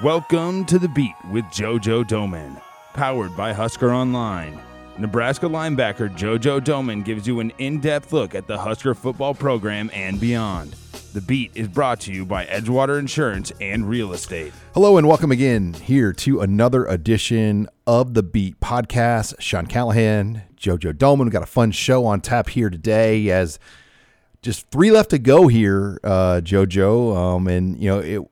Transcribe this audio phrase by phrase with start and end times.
[0.00, 2.60] Welcome to the beat with JoJo Domann,
[2.94, 4.58] powered by Husker Online.
[4.98, 9.90] Nebraska linebacker JoJo Domann gives you an in depth look at the Husker football program
[9.92, 10.74] and beyond.
[11.12, 14.52] The beat is brought to you by Edgewater Insurance and Real Estate.
[14.74, 19.34] Hello and welcome again here to another edition of the Beat podcast.
[19.40, 21.26] Sean Callahan, JoJo Domann.
[21.26, 23.60] We got a fun show on tap here today as
[24.40, 27.14] just three left to go here, uh, JoJo.
[27.14, 28.31] Um, and you know, it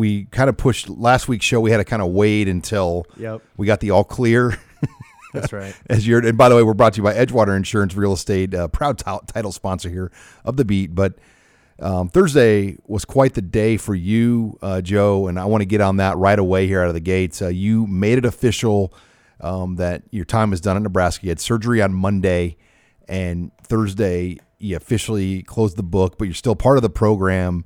[0.00, 1.60] we kind of pushed last week's show.
[1.60, 3.42] We had to kind of wait until Yep.
[3.56, 4.58] we got the all clear.
[5.32, 5.74] That's right.
[5.88, 8.52] As you're, and by the way, we're brought to you by Edgewater Insurance Real Estate,
[8.52, 10.10] uh, proud t- title sponsor here
[10.44, 10.92] of the Beat.
[10.92, 11.14] But
[11.78, 15.80] um, Thursday was quite the day for you, uh, Joe, and I want to get
[15.80, 17.40] on that right away here out of the gates.
[17.40, 18.92] Uh, you made it official
[19.40, 21.26] um, that your time is done in Nebraska.
[21.26, 22.56] You had surgery on Monday,
[23.08, 27.64] and Thursday you officially closed the book, but you're still part of the program.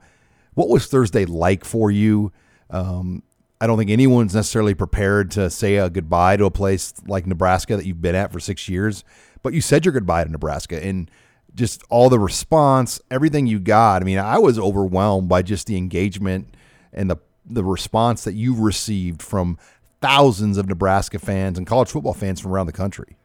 [0.55, 2.33] What was Thursday like for you?
[2.71, 3.23] Um,
[3.61, 7.77] I don't think anyone's necessarily prepared to say a goodbye to a place like Nebraska
[7.77, 9.05] that you've been at for six years,
[9.43, 11.11] but you said your goodbye to Nebraska and
[11.55, 14.03] just all the response, everything you got.
[14.03, 16.55] I mean, I was overwhelmed by just the engagement
[16.93, 19.59] and the the response that you received from
[20.01, 23.17] thousands of Nebraska fans and college football fans from around the country.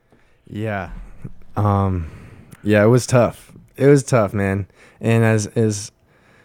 [0.45, 0.91] Yeah.
[1.55, 2.09] Um,
[2.63, 3.53] yeah, it was tough.
[3.77, 4.67] It was tough, man.
[4.99, 5.91] And as as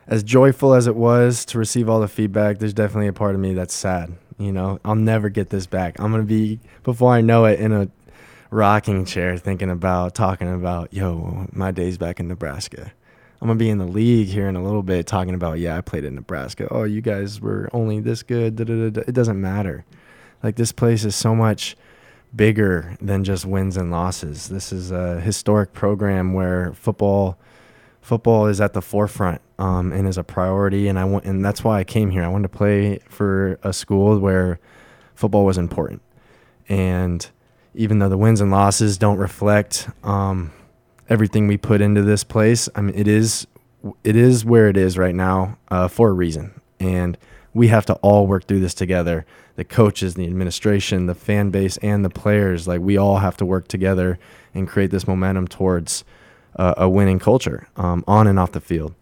[0.07, 3.41] as joyful as it was to receive all the feedback, there's definitely a part of
[3.41, 4.13] me that's sad.
[4.39, 5.99] You know, I'll never get this back.
[5.99, 7.89] I'm gonna be before I know it in a
[8.51, 12.93] rocking chair thinking about talking about, yo, my days back in Nebraska.
[13.41, 15.81] I'm gonna be in the league here in a little bit talking about, yeah, I
[15.81, 16.69] played in Nebraska.
[16.71, 18.57] Oh, you guys were only this good.
[18.57, 19.03] Da, da, da.
[19.07, 19.85] It doesn't matter.
[20.43, 21.77] Like this place is so much
[22.35, 24.49] bigger than just wins and losses.
[24.49, 27.39] This is a historic program where football
[28.05, 30.89] football is at the forefront um, and is a priority.
[30.89, 32.23] And I want, and that's why I came here.
[32.23, 34.61] I wanted to play for a school where
[35.15, 36.03] football was important.
[36.69, 37.27] And
[37.75, 40.53] even though the wins and losses don't reflect um,
[41.09, 43.47] everything we put into this place, I mean, it is
[44.03, 46.61] it is where it is right now uh, for a reason.
[46.79, 47.17] And
[47.55, 49.25] we have to all work through this together.
[49.57, 52.69] The coaches, the administration, the fan base, and the players.
[52.69, 54.19] Like we all have to work together
[54.53, 56.05] and create this momentum towards
[56.57, 58.95] uh, a winning culture um, on and off the field.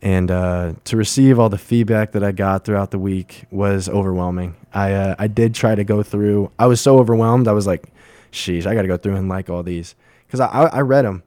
[0.00, 4.56] And uh, to receive all the feedback that I got throughout the week was overwhelming.
[4.74, 6.50] I uh, I did try to go through.
[6.58, 7.46] I was so overwhelmed.
[7.46, 7.84] I was like,
[8.32, 9.94] "Sheesh, I got to go through and like all these,"
[10.26, 11.22] because I, I I read them,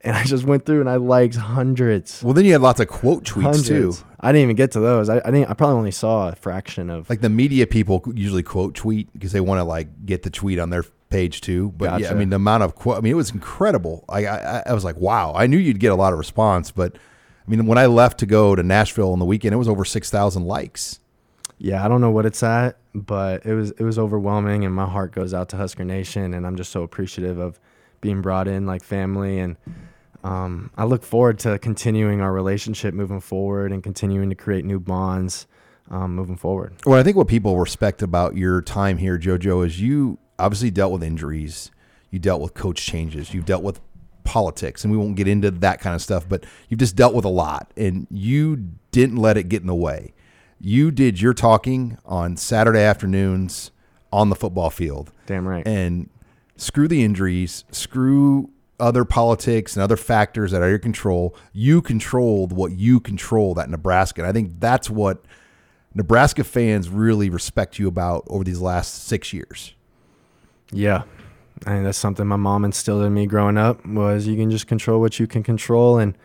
[0.00, 2.20] and I just went through and I liked hundreds.
[2.22, 3.68] Well, then you had lots of quote tweets hundreds.
[3.68, 3.94] too.
[4.18, 5.08] I didn't even get to those.
[5.08, 5.48] I, I didn't.
[5.48, 7.08] I probably only saw a fraction of.
[7.08, 10.58] Like the media people usually quote tweet because they want to like get the tweet
[10.58, 11.72] on their page two.
[11.76, 12.98] But yeah, I mean the amount of quote.
[12.98, 14.04] I mean it was incredible.
[14.08, 15.32] I, I I was like, wow.
[15.34, 18.26] I knew you'd get a lot of response, but I mean when I left to
[18.26, 21.00] go to Nashville on the weekend, it was over six thousand likes.
[21.58, 24.86] yeah, I don't know what it's at, but it was it was overwhelming, and my
[24.86, 27.58] heart goes out to Husker Nation, and I'm just so appreciative of
[28.00, 29.56] being brought in like family, and
[30.22, 34.80] um, I look forward to continuing our relationship moving forward and continuing to create new
[34.80, 35.46] bonds
[35.90, 36.74] um, moving forward.
[36.84, 40.92] Well, I think what people respect about your time here, JoJo, is you obviously dealt
[40.92, 41.70] with injuries,
[42.10, 43.80] you dealt with coach changes, you've dealt with
[44.24, 47.24] politics, and we won't get into that kind of stuff, but you've just dealt with
[47.24, 50.12] a lot, and you didn't let it get in the way.
[50.58, 53.70] You did your talking on Saturday afternoons
[54.12, 55.66] on the football field, Damn right.
[55.66, 56.08] and
[56.56, 61.34] screw the injuries, screw other politics and other factors that are your control.
[61.52, 65.24] You controlled what you controlled that Nebraska, and I think that's what
[65.94, 69.74] Nebraska fans really respect you about over these last six years.
[70.72, 71.02] Yeah.
[71.66, 74.66] I think that's something my mom instilled in me growing up was you can just
[74.66, 76.16] control what you can control and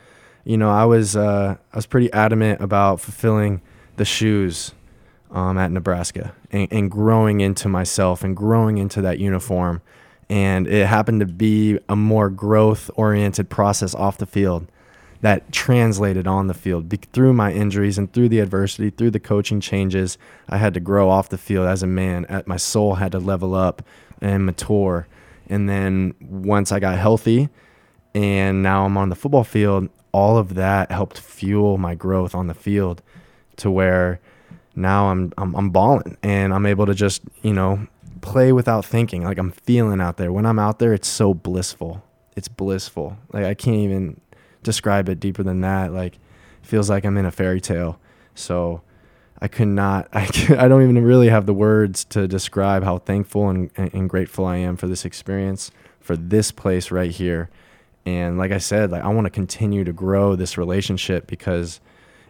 [0.44, 3.62] you know, I was uh, I was pretty adamant about fulfilling
[3.98, 4.74] the shoes
[5.30, 9.82] um, at Nebraska and, and growing into myself and growing into that uniform.
[10.30, 14.68] And it happened to be a more growth oriented process off the field
[15.20, 19.20] that translated on the field Be- through my injuries and through the adversity, through the
[19.20, 20.18] coaching changes.
[20.50, 22.26] I had to grow off the field as a man.
[22.26, 23.84] At my soul had to level up
[24.22, 25.08] and mature.
[25.48, 27.50] And then once I got healthy,
[28.14, 32.48] and now I'm on the football field, all of that helped fuel my growth on
[32.48, 33.02] the field
[33.58, 34.20] to where
[34.76, 37.88] now I'm I'm, I'm balling and I'm able to just you know
[38.22, 39.24] play without thinking.
[39.24, 40.32] Like I'm feeling out there.
[40.32, 42.04] When I'm out there, it's so blissful.
[42.36, 43.18] It's blissful.
[43.34, 44.20] Like I can't even
[44.64, 45.92] describe it deeper than that.
[45.92, 46.20] Like
[46.62, 48.00] feels like I'm in a fairy tale.
[48.36, 48.82] So
[49.42, 50.08] I could not.
[50.14, 53.94] I can, I don't even really have the words to describe how thankful and, and,
[53.94, 57.50] and grateful I am for this experience, for this place right here.
[58.06, 61.80] And like I said, like I want to continue to grow this relationship because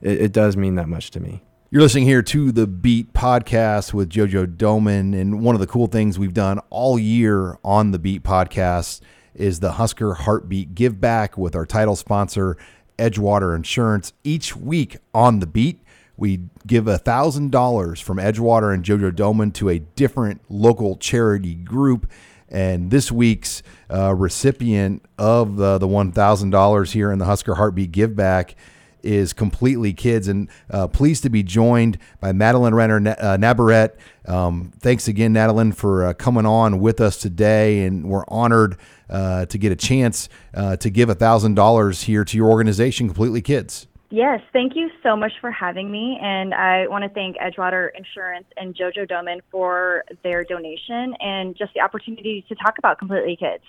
[0.01, 1.43] it, it does mean that much to me.
[1.69, 5.17] You're listening here to the Beat podcast with JoJo Domann.
[5.17, 8.99] And one of the cool things we've done all year on the Beat podcast
[9.33, 12.57] is the Husker Heartbeat Give Back with our title sponsor,
[12.97, 14.11] Edgewater Insurance.
[14.25, 15.81] Each week on the Beat,
[16.17, 22.09] we give $1,000 from Edgewater and JoJo Domann to a different local charity group.
[22.49, 28.15] And this week's uh, recipient of the, the $1,000 here in the Husker Heartbeat Give
[28.15, 28.55] Back
[29.03, 30.27] is completely kids.
[30.27, 33.91] And uh, pleased to be joined by Madeline Renner uh, Nabaret.
[34.25, 37.85] Um, thanks again, Madeline, for uh, coming on with us today.
[37.85, 38.77] And we're honored
[39.09, 43.87] uh, to get a chance uh, to give $1,000 here to your organization, Completely Kids.
[44.11, 46.19] Yes, thank you so much for having me.
[46.21, 51.73] And I want to thank Edgewater Insurance and JoJo Domann for their donation and just
[51.73, 53.63] the opportunity to talk about Completely Kids.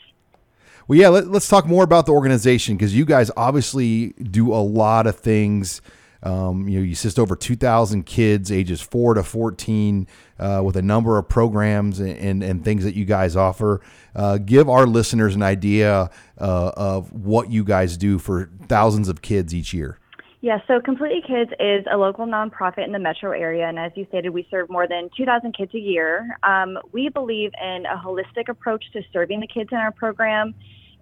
[0.88, 4.58] Well, yeah, let, us talk more about the organization because you guys obviously do a
[4.58, 5.80] lot of things.
[6.24, 10.08] Um, you know, you assist over 2,000 kids ages 4 to 14
[10.40, 13.80] uh, with a number of programs and, and, and, things that you guys offer.
[14.14, 19.22] Uh, give our listeners an idea uh, of what you guys do for thousands of
[19.22, 19.98] kids each year.
[20.42, 24.04] Yeah, so Completely Kids is a local nonprofit in the metro area, and as you
[24.08, 26.36] stated, we serve more than 2,000 kids a year.
[26.42, 30.52] Um, we believe in a holistic approach to serving the kids in our program,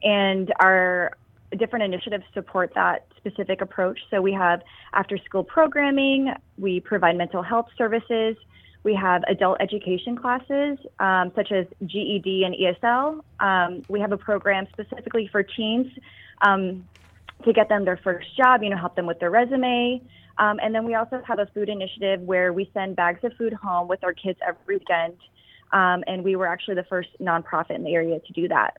[0.03, 1.17] and our
[1.57, 3.99] different initiatives support that specific approach.
[4.11, 4.61] So we have
[4.93, 8.37] after school programming, we provide mental health services,
[8.83, 13.23] we have adult education classes um, such as GED and ESL.
[13.41, 15.87] Um, we have a program specifically for teens
[16.43, 16.85] um,
[17.45, 20.03] to get them their first job, you know, help them with their resume.
[20.39, 23.53] Um, and then we also have a food initiative where we send bags of food
[23.53, 25.17] home with our kids every weekend.
[25.73, 28.77] Um, and we were actually the first nonprofit in the area to do that.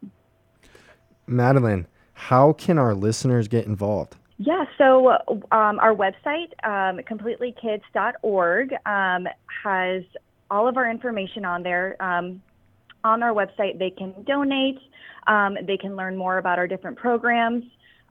[1.27, 4.17] Madeline, how can our listeners get involved?
[4.37, 5.11] Yeah, so
[5.51, 9.27] um, our website, um, completelykids.org, um,
[9.63, 10.03] has
[10.49, 11.95] all of our information on there.
[12.01, 12.41] Um,
[13.03, 14.79] on our website, they can donate,
[15.27, 17.63] um, they can learn more about our different programs.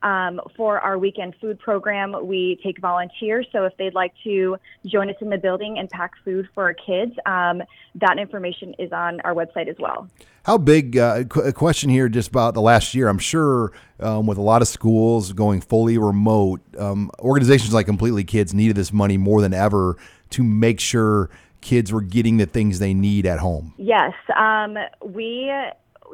[0.02, 3.46] Um, for our weekend food program, we take volunteers.
[3.52, 4.56] So if they'd like to
[4.86, 7.62] join us in the building and pack food for our kids, um,
[7.96, 10.08] that information is on our website as well.
[10.44, 10.96] How big?
[10.96, 13.08] Uh, a question here, just about the last year.
[13.08, 18.24] I'm sure um, with a lot of schools going fully remote, um, organizations like Completely
[18.24, 19.96] Kids needed this money more than ever
[20.30, 21.28] to make sure
[21.60, 23.74] kids were getting the things they need at home.
[23.76, 25.52] Yes, um, we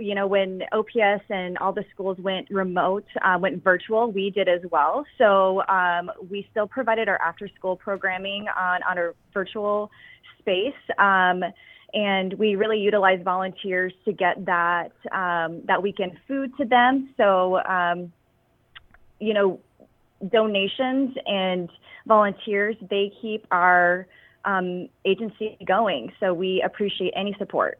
[0.00, 4.48] you know, when OPS and all the schools went remote, uh, went virtual, we did
[4.48, 5.04] as well.
[5.18, 9.90] So um, we still provided our after school programming on, on a virtual
[10.38, 10.74] space.
[10.98, 11.42] Um,
[11.94, 17.14] and we really utilized volunteers to get that um, that weekend food to them.
[17.16, 18.12] So, um,
[19.18, 19.60] you know,
[20.28, 21.70] donations and
[22.06, 24.06] volunteers they keep our
[24.44, 26.12] um, agency going.
[26.20, 27.78] So we appreciate any support.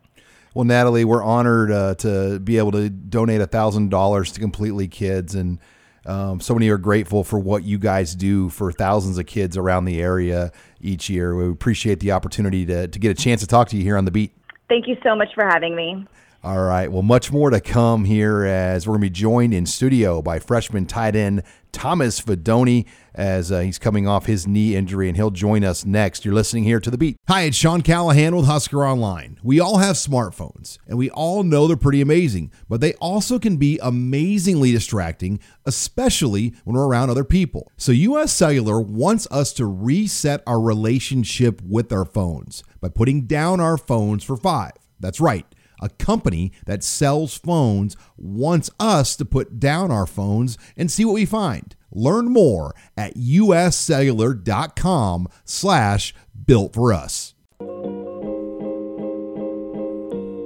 [0.57, 4.89] Well, Natalie, we're honored uh, to be able to donate a thousand dollars to Completely
[4.89, 5.59] Kids, and
[6.07, 9.85] um, so many are grateful for what you guys do for thousands of kids around
[9.85, 11.37] the area each year.
[11.37, 14.07] We appreciate the opportunity to to get a chance to talk to you here on
[14.07, 14.33] the beat.
[14.67, 16.07] Thank you so much for having me.
[16.47, 16.93] All right.
[16.93, 20.39] Well, much more to come here as we're going to be joined in studio by
[20.39, 25.33] freshman tight end Thomas Fidone as uh, he's coming off his knee injury, and he'll
[25.33, 26.25] join us next.
[26.25, 27.17] You're listening here to The Beat.
[27.27, 29.41] Hi, it's Sean Callahan with Husker Online.
[29.43, 33.57] We all have smartphones, and we all know they're pretty amazing, but they also can
[33.57, 37.73] be amazingly distracting, especially when we're around other people.
[37.77, 43.59] So, US Cellular wants us to reset our relationship with our phones by putting down
[43.59, 44.75] our phones for five.
[45.01, 45.45] That's right
[45.81, 51.15] a company that sells phones wants us to put down our phones and see what
[51.15, 51.75] we find.
[51.93, 56.15] Learn more at uscellular.com slash
[56.47, 57.35] built for us.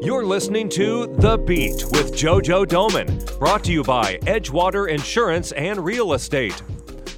[0.03, 5.85] You're listening to The Beat with JoJo Domann, brought to you by Edgewater Insurance and
[5.85, 6.63] Real Estate.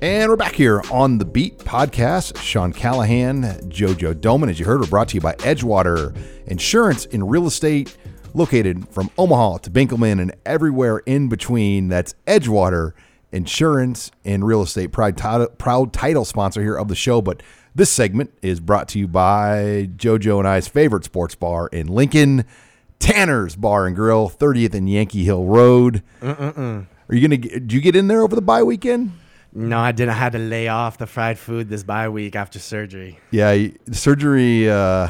[0.02, 2.36] And we're back here on the Beat podcast.
[2.38, 6.12] Sean Callahan, JoJo Domann, as you heard, we're brought to you by Edgewater
[6.48, 7.96] Insurance in Real Estate
[8.34, 11.88] located from Omaha to Benkelman and everywhere in between.
[11.88, 12.92] That's Edgewater
[13.32, 17.22] Insurance and Real Estate, proud title, proud title sponsor here of the show.
[17.22, 17.42] But
[17.74, 22.44] this segment is brought to you by JoJo and I's favorite sports bar in Lincoln,
[22.98, 26.02] Tanner's Bar and Grill, 30th and Yankee Hill Road.
[26.20, 26.86] Mm-mm-mm.
[27.08, 27.38] Are you gonna?
[27.38, 29.12] Did you get in there over the bye weekend?
[29.54, 30.10] No, I didn't.
[30.10, 33.18] I had to lay off the fried food this bye week after surgery.
[33.30, 34.70] Yeah, surgery.
[34.70, 35.08] Uh,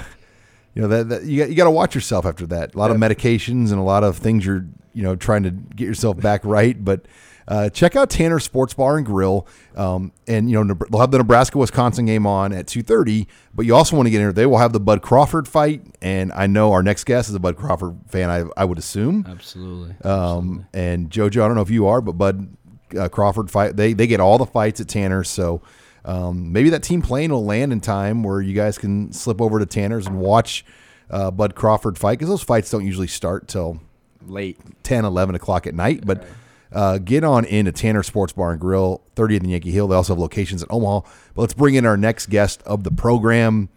[0.74, 2.74] you know that, that you got, you got to watch yourself after that.
[2.74, 5.84] A lot of medications and a lot of things you're you know trying to get
[5.86, 6.82] yourself back right.
[6.82, 7.06] But
[7.48, 9.46] uh, check out Tanner Sports Bar and Grill.
[9.76, 13.28] Um, and you know they'll have the Nebraska Wisconsin game on at two thirty.
[13.54, 14.32] But you also want to get in there.
[14.32, 17.40] They will have the Bud Crawford fight, and I know our next guest is a
[17.40, 18.30] Bud Crawford fan.
[18.30, 19.26] I, I would assume.
[19.28, 19.94] Absolutely.
[20.04, 22.56] Um, and JoJo, I don't know if you are, but Bud
[22.98, 23.76] uh, Crawford fight.
[23.76, 25.62] They they get all the fights at Tanner, so
[26.04, 29.58] um, maybe that team plane will land in time where you guys can slip over
[29.58, 30.64] to Tanner's and watch
[31.10, 33.80] uh, Bud Crawford fight because those fights don't usually start till
[34.26, 34.58] Late.
[34.82, 36.06] 10, 11 o'clock at night.
[36.06, 36.24] But
[36.72, 39.88] uh, get on into Tanner Sports Bar and Grill, 30th and Yankee Hill.
[39.88, 41.00] They also have locations in Omaha.
[41.34, 43.68] But let's bring in our next guest of the program.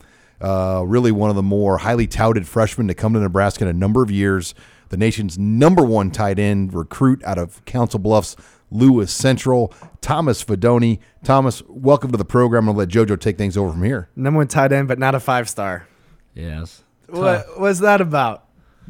[0.41, 3.73] Uh, really one of the more highly touted freshmen to come to Nebraska in a
[3.73, 4.53] number of years.
[4.89, 8.35] The nation's number one tight end recruit out of Council Bluffs,
[8.75, 10.99] Lewis Central, Thomas Fidone.
[11.23, 12.67] Thomas, welcome to the program.
[12.67, 14.09] I'll let JoJo take things over from here.
[14.15, 15.87] Number one tight end, but not a five star.
[16.33, 16.83] Yes.
[17.07, 18.47] What was that about?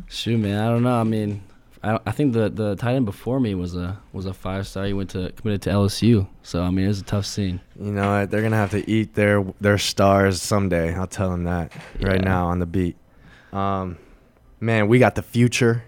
[0.08, 0.60] Shoot, man.
[0.60, 1.00] I don't know.
[1.00, 1.44] I mean,
[1.84, 4.86] I, I think the the tight end before me was a was a five star.
[4.86, 6.28] He went to committed to LSU.
[6.42, 7.62] So I mean, it was a tough scene.
[7.80, 8.32] You know what?
[8.32, 10.96] They're gonna have to eat their their stars someday.
[10.96, 12.98] I'll tell them that right now on the beat.
[13.54, 13.98] Um,
[14.60, 15.84] man, we got the future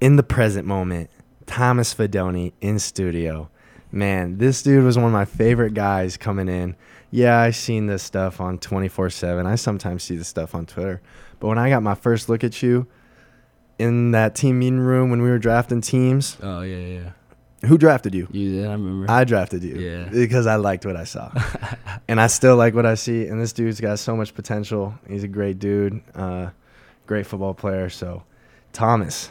[0.00, 1.10] in the present moment.
[1.48, 3.50] Thomas Fidone in studio.
[3.90, 6.76] Man, this dude was one of my favorite guys coming in.
[7.10, 9.46] Yeah, I seen this stuff on 24/7.
[9.46, 11.00] I sometimes see this stuff on Twitter.
[11.40, 12.86] But when I got my first look at you
[13.78, 17.66] in that team meeting room when we were drafting teams, Oh yeah, yeah.
[17.68, 18.28] who drafted you?
[18.30, 18.66] You did.
[18.66, 19.10] I remember.
[19.10, 19.76] I drafted you.
[19.76, 20.08] Yeah.
[20.10, 21.32] Because I liked what I saw.
[22.08, 23.26] and I still like what I see.
[23.26, 24.94] And this dude's got so much potential.
[25.08, 26.50] He's a great dude, uh,
[27.06, 27.88] great football player.
[27.88, 28.22] So,
[28.74, 29.30] Thomas,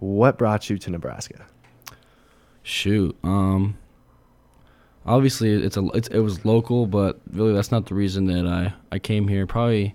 [0.00, 1.46] what brought you to Nebraska?
[2.62, 3.16] Shoot.
[3.22, 3.78] Um.
[5.06, 8.74] Obviously, it's a it's, it was local, but really that's not the reason that I
[8.92, 9.46] I came here.
[9.46, 9.94] Probably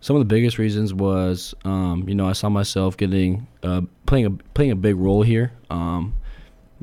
[0.00, 4.26] some of the biggest reasons was um you know I saw myself getting uh playing
[4.26, 5.52] a playing a big role here.
[5.70, 6.14] Um,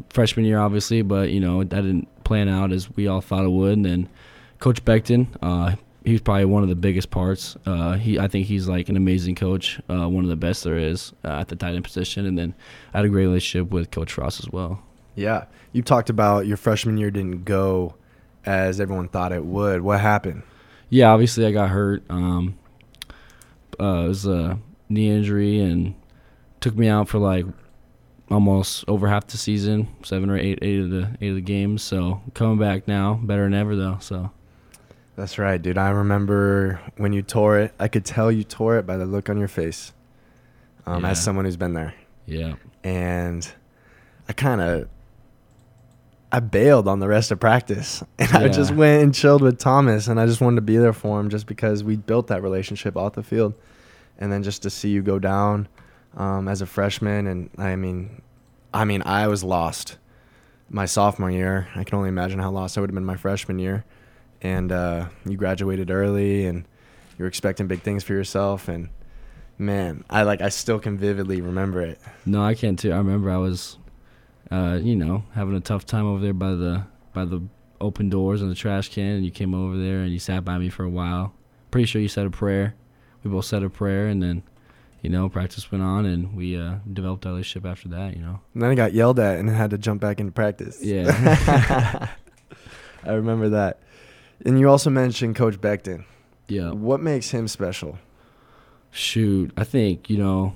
[0.10, 3.52] freshman year obviously, but you know that didn't plan out as we all thought it
[3.52, 3.74] would.
[3.74, 4.10] And then
[4.60, 5.76] Coach Beckton, uh,
[6.06, 7.58] he was probably one of the biggest parts.
[7.66, 10.78] Uh, he I think he's like an amazing coach, uh, one of the best there
[10.78, 12.26] is uh, at the tight end position.
[12.26, 12.54] And then
[12.94, 14.82] I had a great relationship with Coach Ross as well.
[15.16, 15.46] Yeah.
[15.74, 17.96] You talked about your freshman year didn't go
[18.46, 19.82] as everyone thought it would.
[19.82, 20.44] What happened?
[20.90, 22.04] Yeah, obviously I got hurt.
[22.10, 22.58] Um,
[23.80, 25.96] uh, it was a knee injury and
[26.62, 27.46] took me out for like
[28.32, 31.84] almost over half the season, seven or eight, eight of the eight of the games.
[31.84, 33.98] So coming back now, better than ever though.
[34.00, 34.32] So
[35.20, 35.78] That's right, dude.
[35.78, 37.74] I remember when you tore it.
[37.78, 39.92] I could tell you tore it by the look on your face
[40.86, 41.10] um, Yeah.
[41.12, 41.94] as someone who's been there.
[42.26, 43.46] yeah, and
[44.30, 44.88] I kind of
[46.32, 50.08] I bailed on the rest of practice, and I just went and chilled with Thomas,
[50.08, 52.96] and I just wanted to be there for him, just because we built that relationship
[52.96, 53.56] off the field,
[54.20, 55.68] and then just to see you go down
[56.16, 58.22] um, as a freshman, and I mean,
[58.74, 59.98] I mean, I was lost
[60.70, 61.68] my sophomore year.
[61.76, 63.84] I can only imagine how lost I would have been my freshman year,
[64.42, 66.66] and uh, you graduated early, and
[67.18, 68.90] you're expecting big things for yourself, and
[69.58, 72.00] man, I like I still can vividly remember it.
[72.26, 72.92] no, I can't too.
[72.92, 73.78] I remember I was,
[74.52, 77.42] uh, you know, having a tough time over there by the by the
[77.82, 80.58] open doors and the trash can, and you came over there and you sat by
[80.58, 81.34] me for a while.
[81.72, 82.76] Pretty sure you said a prayer.
[83.24, 84.44] We both said a prayer, and then,
[85.02, 88.16] you know, practice went on, and we uh, developed our relationship after that.
[88.16, 88.40] You know.
[88.54, 90.82] And then I got yelled at and had to jump back into practice.
[90.82, 92.10] Yeah.
[93.04, 93.80] I remember that.
[94.46, 96.06] And you also mentioned Coach Beckton.
[96.48, 96.72] yeah.
[96.72, 97.98] What makes him special?
[98.92, 100.56] Shoot, I think you know,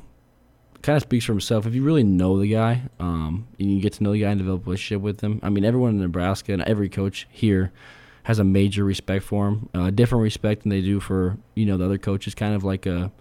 [0.82, 1.66] kind of speaks for himself.
[1.66, 4.40] If you really know the guy, um, and you get to know the guy and
[4.40, 5.40] develop a relationship with him.
[5.44, 7.72] I mean, everyone in Nebraska and every coach here
[8.24, 11.78] has a major respect for him, uh, different respect than they do for you know
[11.78, 12.34] the other coaches.
[12.34, 13.12] Kind of like a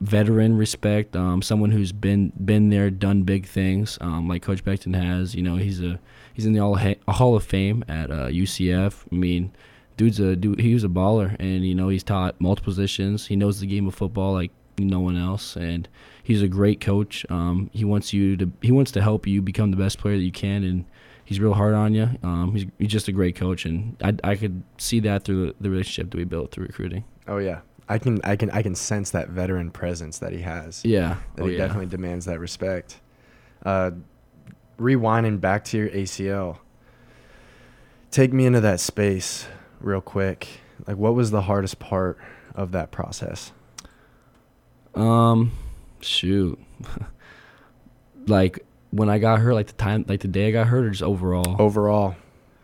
[0.00, 4.94] veteran respect, um, someone who's been been there, done big things, um, like Coach Beckton
[4.94, 5.34] has.
[5.34, 6.00] You know, he's a
[6.38, 9.04] he's in the Hall of, Hall of Fame at uh, UCF.
[9.10, 9.52] I mean,
[9.96, 10.60] dude's a dude.
[10.60, 13.26] He was a baller, and you know he's taught multiple positions.
[13.26, 15.88] He knows the game of football like no one else, and
[16.22, 17.26] he's a great coach.
[17.28, 20.22] Um, he wants you to he wants to help you become the best player that
[20.22, 20.84] you can, and
[21.24, 22.08] he's real hard on you.
[22.22, 25.70] Um, he's, he's just a great coach, and I, I could see that through the
[25.70, 27.04] relationship that we built through recruiting.
[27.26, 27.62] Oh yeah.
[27.90, 30.84] I can I can I can sense that veteran presence that he has.
[30.84, 31.66] Yeah, That oh, he yeah.
[31.66, 33.00] definitely demands that respect.
[33.64, 33.92] Uh,
[34.78, 36.58] rewinding back to your ACL.
[38.10, 39.46] Take me into that space
[39.80, 40.48] real quick.
[40.86, 42.18] Like what was the hardest part
[42.54, 43.52] of that process?
[44.94, 45.52] Um,
[46.00, 46.58] shoot,
[48.26, 50.90] like when I got hurt, like the time, like the day I got hurt, or
[50.90, 51.56] just overall.
[51.60, 52.16] Overall,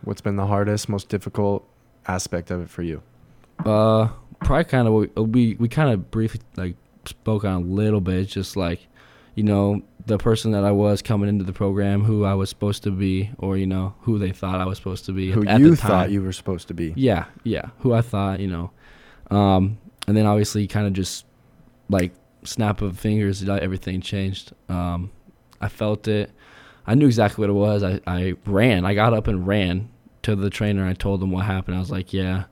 [0.02, 1.68] what's been the hardest, most difficult
[2.06, 3.02] aspect of it for you?
[3.64, 4.08] Uh,
[4.40, 8.16] probably kind of we we, we kind of briefly like spoke on a little bit.
[8.16, 8.86] It's just like,
[9.34, 12.82] you know, the person that I was coming into the program, who I was supposed
[12.82, 15.30] to be, or you know, who they thought I was supposed to be.
[15.30, 15.90] Who at you the time.
[15.90, 16.92] thought you were supposed to be.
[16.96, 17.70] Yeah, yeah.
[17.78, 18.70] Who I thought, you know.
[19.30, 21.24] Um, and then obviously kind of just
[21.88, 22.12] like
[22.44, 24.52] snap of fingers, everything changed.
[24.68, 25.10] Um,
[25.60, 26.30] I felt it.
[26.86, 27.82] I knew exactly what it was.
[27.82, 28.84] I, I ran.
[28.84, 29.88] I got up and ran
[30.22, 30.86] to the trainer.
[30.86, 31.76] I told him what happened.
[31.76, 32.44] I was like, yeah,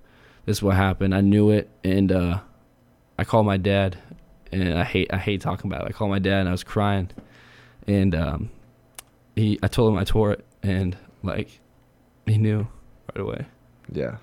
[0.46, 1.14] this is what happened.
[1.14, 1.70] I knew it.
[1.84, 2.40] And uh,
[3.18, 3.98] I called my dad.
[4.50, 5.88] And I hate I hate talking about it.
[5.88, 7.10] I called my dad and I was crying.
[7.86, 8.50] And um,
[9.36, 11.60] he I told him I tore it and like
[12.26, 12.68] he knew
[13.14, 13.46] right away.
[13.90, 14.16] Yeah.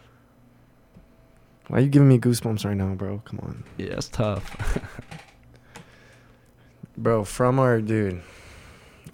[1.68, 3.22] Why are you giving me goosebumps right now, bro?
[3.25, 3.63] Come on.
[3.78, 4.80] Yeah, it's tough.
[6.98, 8.22] Bro, from our dude,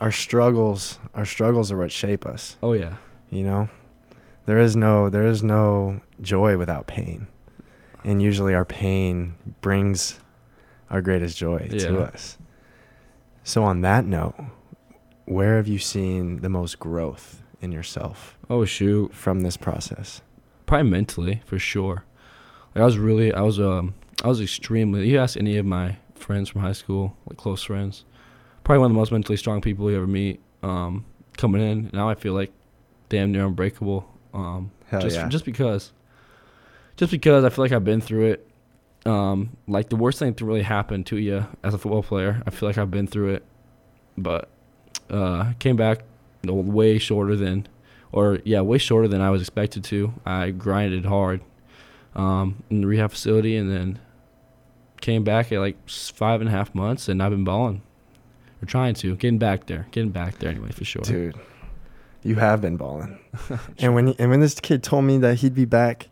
[0.02, 2.96] our struggles, our struggles are what shape us, oh yeah.
[3.30, 3.70] you know?
[4.48, 7.28] There is no there is no joy without pain.
[8.04, 10.20] And usually our pain brings
[10.90, 12.38] our greatest joy to us.
[13.48, 14.34] So on that note,
[15.26, 19.14] where have you seen the most growth in yourself Oh shoot.
[19.14, 20.22] from this process?
[20.66, 22.04] Probably mentally for sure.
[22.74, 25.98] Like I was really I was um I was extremely you ask any of my
[26.16, 28.04] friends from high school, like close friends,
[28.64, 30.42] probably one of the most mentally strong people you ever meet.
[30.64, 31.06] Um,
[31.38, 31.92] coming in.
[31.94, 32.52] Now I feel like
[33.10, 34.10] damn near unbreakable.
[34.34, 35.30] Um Hell just yeah.
[35.30, 35.92] just because
[36.98, 38.48] just because I feel like I've been through it.
[39.06, 42.50] Um, like the worst thing to really happen to you as a football player, I
[42.50, 43.44] feel like I've been through it,
[44.18, 44.50] but
[45.10, 46.00] uh, came back
[46.42, 47.68] you know, way shorter than,
[48.12, 50.14] or yeah, way shorter than I was expected to.
[50.26, 51.42] I grinded hard
[52.16, 54.00] um, in the rehab facility, and then
[55.02, 57.82] came back at like five and a half months, and I've been balling.
[58.62, 61.04] We're trying to getting back there, getting back there anyway for sure.
[61.04, 61.36] Dude,
[62.24, 63.20] you have been balling.
[63.80, 66.08] and when and when this kid told me that he'd be back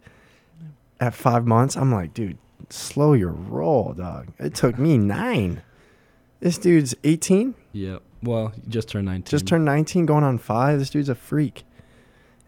[1.00, 2.38] at five months, I'm like, dude,
[2.74, 4.28] slow your roll, dog.
[4.40, 5.62] It took me nine.
[6.40, 8.00] This dude's 18, Yeah.
[8.22, 9.30] Well, just turned 19.
[9.30, 10.80] just turned 19, going on five.
[10.80, 11.64] This dude's a freak.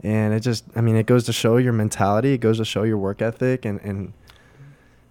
[0.01, 2.34] And it just, I mean, it goes to show your mentality.
[2.34, 4.13] It goes to show your work ethic and and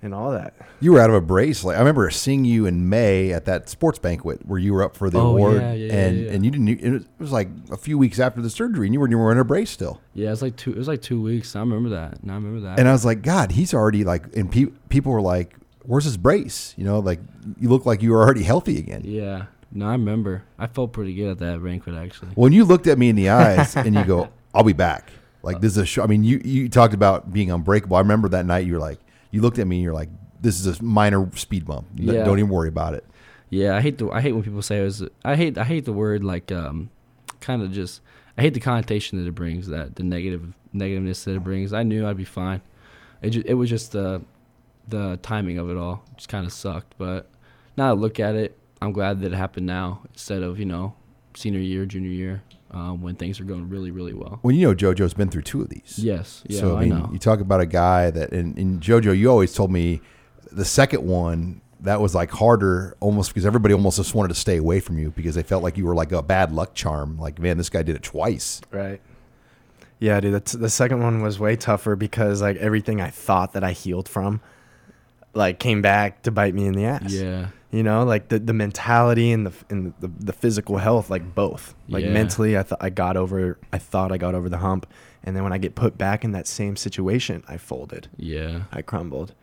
[0.04, 0.54] and all that.
[0.80, 1.64] You were out of a brace.
[1.64, 4.96] Like I remember seeing you in May at that sports banquet where you were up
[4.96, 6.30] for the Oh, award, yeah, yeah, yeah, and yeah.
[6.32, 6.68] and you didn't.
[6.68, 9.18] It was, it was like a few weeks after the surgery, and you were you
[9.18, 10.00] were in a brace still.
[10.14, 10.72] Yeah, it was like two.
[10.72, 11.56] It was like two weeks.
[11.56, 12.20] I remember that.
[12.22, 12.78] And I remember that.
[12.78, 16.16] And I was like, God, he's already like, and pe- people were like, "Where's his
[16.16, 17.20] brace?" You know, like
[17.58, 19.02] you look like you were already healthy again.
[19.04, 19.46] yeah.
[19.76, 20.44] No, I remember.
[20.56, 22.28] I felt pretty good at that banquet actually.
[22.36, 25.10] When you looked at me in the eyes and you go, "I'll be back,"
[25.42, 26.04] like this is a show.
[26.04, 27.96] I mean, you you talked about being unbreakable.
[27.96, 29.00] I remember that night you were like,
[29.34, 31.86] you looked at me and you're like, "This is a minor speed bump.
[31.96, 32.22] Yeah.
[32.22, 33.04] Don't even worry about it."
[33.50, 34.08] Yeah, I hate the.
[34.10, 35.02] I hate when people say it was.
[35.24, 35.58] I hate.
[35.58, 36.90] I hate the word like um,
[37.40, 38.00] kind of just.
[38.38, 39.66] I hate the connotation that it brings.
[39.66, 41.72] That the negative negativeness that it brings.
[41.72, 42.62] I knew I'd be fine.
[43.22, 44.22] It just, it was just the
[44.86, 46.94] the timing of it all just kind of sucked.
[46.96, 47.28] But
[47.76, 50.94] now I look at it, I'm glad that it happened now instead of you know
[51.34, 52.42] senior year, junior year,
[52.74, 54.40] um, when things are going really really well.
[54.42, 55.98] Well, you know, JoJo's been through two of these.
[55.98, 56.42] Yes.
[56.46, 56.60] Yeah.
[56.60, 57.10] so I, I mean, know.
[57.12, 60.00] you talk about a guy that, and, and JoJo, you always told me
[60.50, 64.56] the second one that was like harder, almost because everybody almost just wanted to stay
[64.56, 67.18] away from you because they felt like you were like a bad luck charm.
[67.18, 68.60] Like, man, this guy did it twice.
[68.70, 69.00] Right.
[69.98, 70.34] Yeah, dude.
[70.34, 74.08] That's, the second one was way tougher because like everything I thought that I healed
[74.08, 74.40] from,
[75.34, 77.12] like came back to bite me in the ass.
[77.12, 77.48] yeah.
[77.74, 81.74] You know, like the, the mentality and the and the, the physical health, like both.
[81.88, 82.10] Like Yeah.
[82.12, 83.58] mentally, I thought I got over.
[83.72, 84.86] I thought I got over the hump,
[85.24, 88.06] and then when I get put back in that same situation, I folded.
[88.16, 88.62] Yeah.
[88.70, 89.34] I crumbled,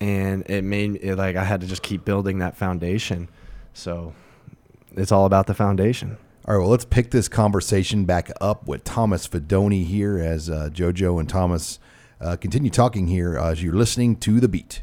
[0.00, 3.28] and it made it like I had to just keep building that foundation.
[3.74, 4.14] So,
[4.96, 6.16] it's all about the foundation.
[6.48, 10.70] All right, well, let's pick this conversation back up with Thomas Fidone here as uh,
[10.72, 11.78] JoJo and Thomas
[12.22, 14.82] uh, continue talking here as you're listening to The Beat.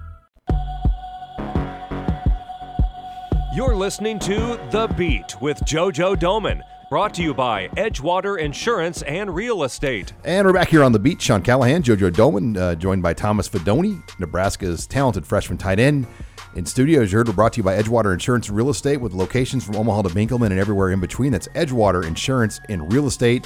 [3.53, 9.35] You're listening to The Beat with JoJo Domann, brought to you by Edgewater Insurance and
[9.35, 10.13] Real Estate.
[10.23, 11.21] And we're back here on The Beat.
[11.21, 16.07] Sean Callahan, JoJo Domann, uh, joined by Thomas Fidone, Nebraska's talented freshman tight end.
[16.55, 19.01] In studio, as you heard, we're brought to you by Edgewater Insurance and Real Estate
[19.01, 21.33] with locations from Omaha to Benkelman and everywhere in between.
[21.33, 23.45] That's Edgewater Insurance and Real Estate.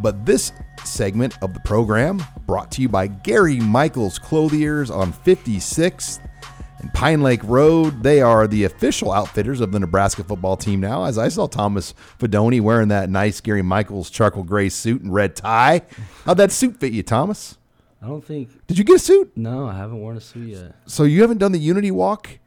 [0.00, 0.52] But this
[0.84, 6.20] segment of the program brought to you by Gary Michaels Clothiers on 56th
[6.84, 11.04] And Pine Lake Road, they are the official outfitters of the Nebraska football team now.
[11.04, 15.34] As I saw Thomas Fidone wearing that nice Gary Michaels charcoal gray suit and red
[15.34, 15.80] tie.
[16.26, 17.56] How'd that suit fit you, Thomas?
[18.02, 18.50] I don't think.
[18.66, 19.32] Did you get a suit?
[19.34, 20.74] No, I haven't worn a suit yet.
[20.84, 22.38] So you haven't done the Unity walk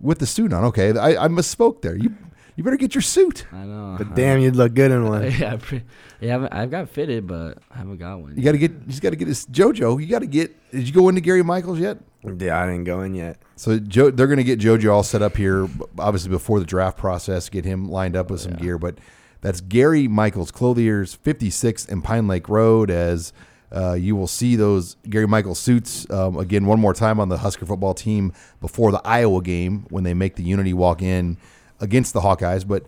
[0.00, 0.64] with the suit on?
[0.64, 1.94] Okay, I, I misspoke there.
[1.94, 2.12] You
[2.56, 3.46] you better get your suit.
[3.52, 3.94] I know.
[3.96, 5.30] But damn, you'd look good in one.
[5.38, 5.84] yeah, I pre-
[6.20, 8.36] yeah, I haven't, I've got fitted, but I haven't got one.
[8.36, 8.72] You got to get.
[8.72, 10.00] You just got to get this JoJo.
[10.00, 10.52] You got to get.
[10.72, 11.98] Did you go into Gary Michaels yet?
[12.24, 13.38] Yeah, I didn't go in yet.
[13.56, 16.96] So Joe, they're going to get JoJo all set up here, obviously before the draft
[16.96, 18.78] process, get him lined up with some gear.
[18.78, 18.98] But
[19.40, 22.90] that's Gary Michaels Clothiers, 56th and Pine Lake Road.
[22.90, 23.32] As
[23.70, 27.38] uh, you will see those Gary Michaels suits um, again one more time on the
[27.38, 31.36] Husker football team before the Iowa game when they make the Unity walk in
[31.80, 32.66] against the Hawkeyes.
[32.66, 32.86] But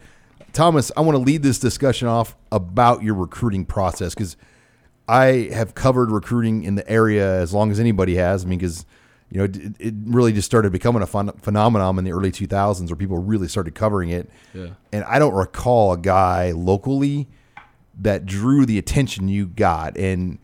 [0.53, 4.37] Thomas, I want to lead this discussion off about your recruiting process because
[5.09, 8.45] I have covered recruiting in the area as long as anybody has.
[8.45, 8.87] I mean, because
[9.31, 12.89] you know, it, it really just started becoming a fun, phenomenon in the early 2000s
[12.89, 14.31] where people really started covering it.
[14.55, 14.71] Yeah.
[14.93, 17.29] And I don't recall a guy locally
[17.99, 19.97] that drew the attention you got.
[19.97, 20.39] And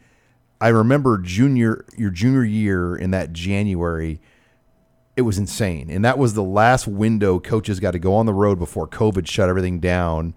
[0.61, 4.21] I remember junior your junior year in that January,
[5.17, 5.89] it was insane.
[5.91, 9.29] And that was the last window coaches got to go on the road before COVID
[9.29, 10.35] shut everything down.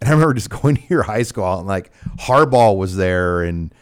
[0.00, 3.74] And I remember just going to your high school and like Harbaugh was there and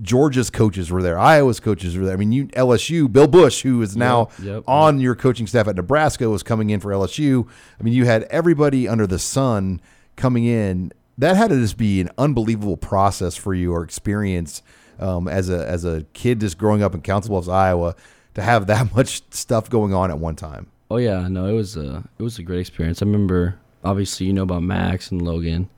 [0.00, 2.14] Georgia's coaches were there, Iowa's coaches were there.
[2.14, 5.68] I mean, you LSU, Bill Busch, who is now Yep, yep, on your coaching staff
[5.68, 7.46] at Nebraska, was coming in for LSU.
[7.78, 9.80] I mean, you had everybody under the sun
[10.16, 10.92] coming in.
[11.18, 14.62] That had to just be an unbelievable process for you or experience
[14.98, 17.94] um, as a as a kid just growing up in Council Bluffs, Iowa,
[18.34, 20.68] to have that much stuff going on at one time.
[20.90, 23.02] Oh yeah, no, it was a it was a great experience.
[23.02, 25.68] I remember obviously you know about Max and Logan.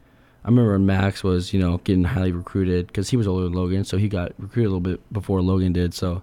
[0.45, 3.55] I remember when Max was you know getting highly recruited because he was older than
[3.55, 5.95] Logan, so he got recruited a little bit before Logan did.
[5.95, 6.23] So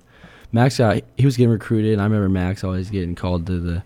[0.51, 3.84] Max got he was getting recruited, and I remember Max always getting called to the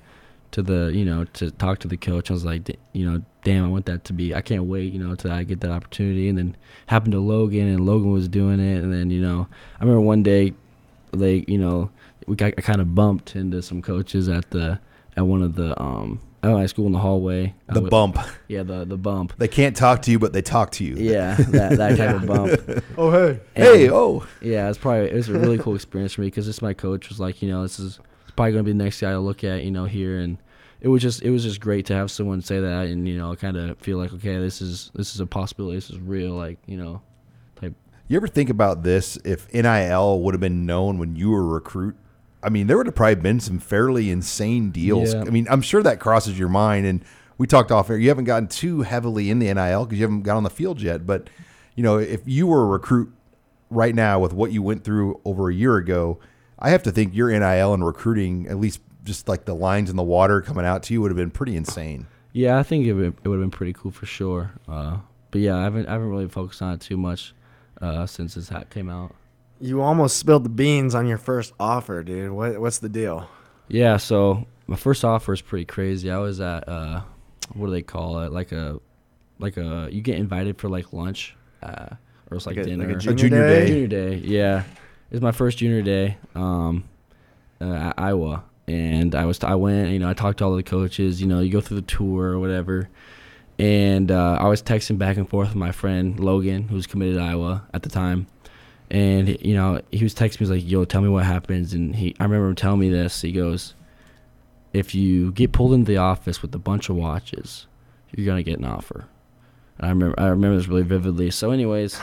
[0.51, 2.29] to the you know to talk to the coach.
[2.29, 4.33] I was like, you know, damn, I want that to be.
[4.35, 6.27] I can't wait, you know, till I get that opportunity.
[6.27, 9.47] And then happened to Logan, and Logan was doing it, and then you know,
[9.79, 10.53] I remember one day,
[11.13, 11.91] like you know,
[12.27, 14.79] we got I kind of bumped into some coaches at the
[15.15, 16.19] at one of the um
[16.51, 17.53] at my school in the hallway.
[17.67, 18.17] The would- bump.
[18.47, 19.34] Yeah, the the bump.
[19.38, 20.95] They can't talk to you, but they talk to you.
[20.95, 22.84] Yeah, that that type of bump.
[22.97, 23.39] Oh hey.
[23.55, 24.25] Hey, oh.
[24.41, 27.10] Yeah, it's probably it was a really cool experience for me because this my coach
[27.10, 27.99] was like, you know, this is
[28.36, 30.38] probably going to be the next guy to look at, you know, here, and
[30.81, 33.36] it was just it was just great to have someone say that and you know
[33.36, 36.60] kind of feel like okay, this is this is a possibility, this is real, like
[36.67, 37.01] you know,
[37.55, 37.73] type.
[38.08, 39.17] You ever think about this?
[39.25, 41.95] If NIL would have been known when you were a recruit,
[42.45, 45.13] I mean, there would have probably been some fairly insane deals.
[45.13, 45.21] Yeah.
[45.21, 46.86] I mean, I'm sure that crosses your mind.
[46.86, 47.03] And
[47.39, 47.97] we talked off air.
[47.97, 50.79] You haven't gotten too heavily in the NIL because you haven't got on the field
[50.79, 51.08] yet.
[51.08, 51.29] But
[51.75, 53.12] you know, if you were a recruit
[53.69, 56.19] right now with what you went through over a year ago,
[56.60, 59.95] I have to think your NIL and recruiting, at least just like the lines in
[59.95, 62.08] the water coming out to you, would have been pretty insane.
[62.31, 64.51] Yeah, I think it would, have been pretty cool for sure.
[64.67, 64.97] Uh,
[65.31, 67.34] but yeah, I haven't I haven't really focused on it too much
[67.81, 69.15] uh, since this hat came out.
[69.59, 72.31] You almost spilled the beans on your first offer, dude.
[72.31, 73.27] What what's the deal?
[73.67, 76.11] Yeah, so my first offer is pretty crazy.
[76.11, 77.01] I was at uh,
[77.53, 78.31] what do they call it?
[78.31, 78.79] Like a
[79.39, 81.87] like a you get invited for like lunch, uh,
[82.29, 82.99] or it's like, Like a- like a dinner.
[82.99, 83.59] junior junior day?
[83.61, 83.67] day.
[83.67, 84.63] Junior day, yeah.
[85.11, 86.83] It's my first junior day, um,
[87.61, 89.91] uh, at Iowa, and I was I went.
[89.91, 91.21] You know, I talked to all the coaches.
[91.21, 92.89] You know, you go through the tour or whatever,
[93.57, 97.15] and uh, I was texting back and forth with my friend Logan, who was committed
[97.17, 98.27] to Iowa at the time,
[98.91, 101.73] and you know he was texting me he was like, "Yo, tell me what happens."
[101.73, 103.21] And he, I remember him telling me this.
[103.21, 103.73] He goes,
[104.73, 107.67] "If you get pulled into the office with a bunch of watches,
[108.15, 109.05] you're gonna get an offer."
[109.77, 111.31] And I remember I remember this really vividly.
[111.31, 111.99] So, anyways,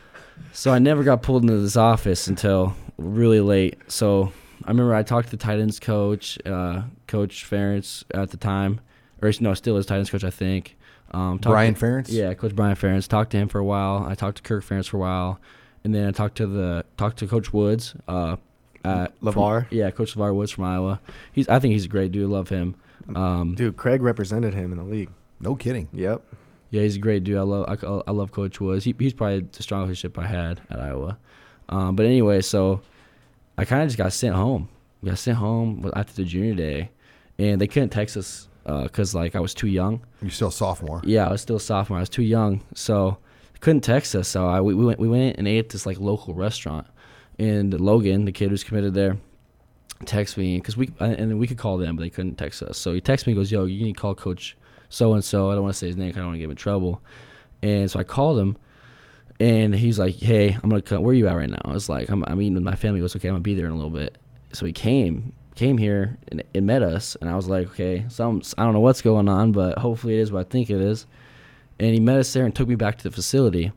[0.52, 3.78] so I never got pulled into this office until really late.
[3.88, 4.32] So
[4.64, 8.80] I remember I talked to the tight ends coach, uh, Coach Ferentz at the time,
[9.20, 10.76] or no, still is titans coach, I think.
[11.12, 12.10] Um, Brian to- Ferentz?
[12.10, 13.06] Yeah, Coach Brian Ferentz.
[13.06, 14.06] Talked to him for a while.
[14.08, 15.40] I talked to Kirk Ferentz for a while,
[15.84, 17.94] and then I talked to the talked to Coach Woods.
[18.08, 18.36] Uh,
[18.84, 19.66] at, from- LeVar?
[19.70, 21.00] yeah, Coach LeVar Woods from Iowa.
[21.32, 22.28] He's I think he's a great dude.
[22.30, 22.74] Love him.
[23.14, 25.10] Um, Dude, Craig represented him in the league.
[25.40, 25.88] No kidding.
[25.92, 26.22] Yep.
[26.70, 27.36] yeah, he's a great dude.
[27.36, 28.84] I love I, I love Coach Woods.
[28.84, 31.18] He, he's probably the strongest ship I had at Iowa.
[31.68, 32.80] Um, but anyway, so
[33.58, 34.68] I kind of just got sent home.
[35.04, 36.90] Got sent home after the junior day,
[37.38, 40.04] and they couldn't text us because like I was too young.
[40.20, 41.00] You're still a sophomore.
[41.04, 41.98] Yeah, I was still a sophomore.
[41.98, 43.16] I was too young, so they
[43.62, 44.28] couldn't text us.
[44.28, 46.86] So I we, we went we went and ate at this like local restaurant,
[47.38, 49.16] and Logan, the kid who's committed there,
[50.00, 52.76] texted me because we uh, and we could call them, but they couldn't text us.
[52.76, 54.56] So he texted me, and goes, "Yo, you need to call Coach
[54.90, 55.50] so and so.
[55.50, 56.10] I don't want to say his name.
[56.10, 57.00] I don't want to get him in trouble."
[57.62, 58.56] And so I called him,
[59.40, 61.02] and he's like, "Hey, I'm gonna come.
[61.02, 62.98] Where are you at right now?" I was like, "I'm I'm eating with my family."
[62.98, 64.18] He goes, "Okay, I'm gonna be there in a little bit."
[64.52, 68.42] So he came, came here and, and met us, and I was like, okay, some
[68.58, 71.06] I don't know what's going on, but hopefully it is what I think it is.
[71.82, 73.72] And he met us there and took me back to the facility.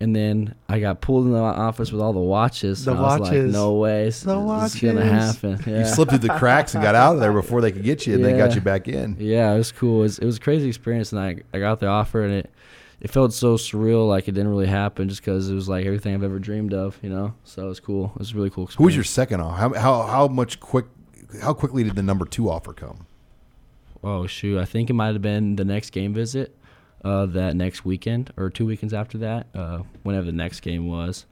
[0.00, 2.84] And then I got pulled in the office with all the watches.
[2.84, 3.52] The and I was like, watches.
[3.52, 5.60] no way, this, The this is gonna happen.
[5.66, 5.80] Yeah.
[5.80, 8.14] You slipped through the cracks and got out of there before they could get you,
[8.14, 9.16] and they got you back in.
[9.18, 10.00] Yeah, it was cool.
[10.00, 12.50] It was, it was a crazy experience, and I I got the offer, and it
[13.00, 16.14] it felt so surreal, like it didn't really happen, just because it was like everything
[16.14, 17.34] I've ever dreamed of, you know.
[17.44, 18.12] So it was cool.
[18.14, 18.64] It was a really cool.
[18.64, 18.78] Experience.
[18.78, 19.56] Who was your second offer?
[19.56, 20.86] How, how how much quick?
[21.42, 23.06] How quickly did the number two offer come?
[24.02, 26.54] Oh shoot, I think it might have been the next game visit,
[27.04, 31.26] uh, that next weekend or two weekends after that, uh, whenever the next game was.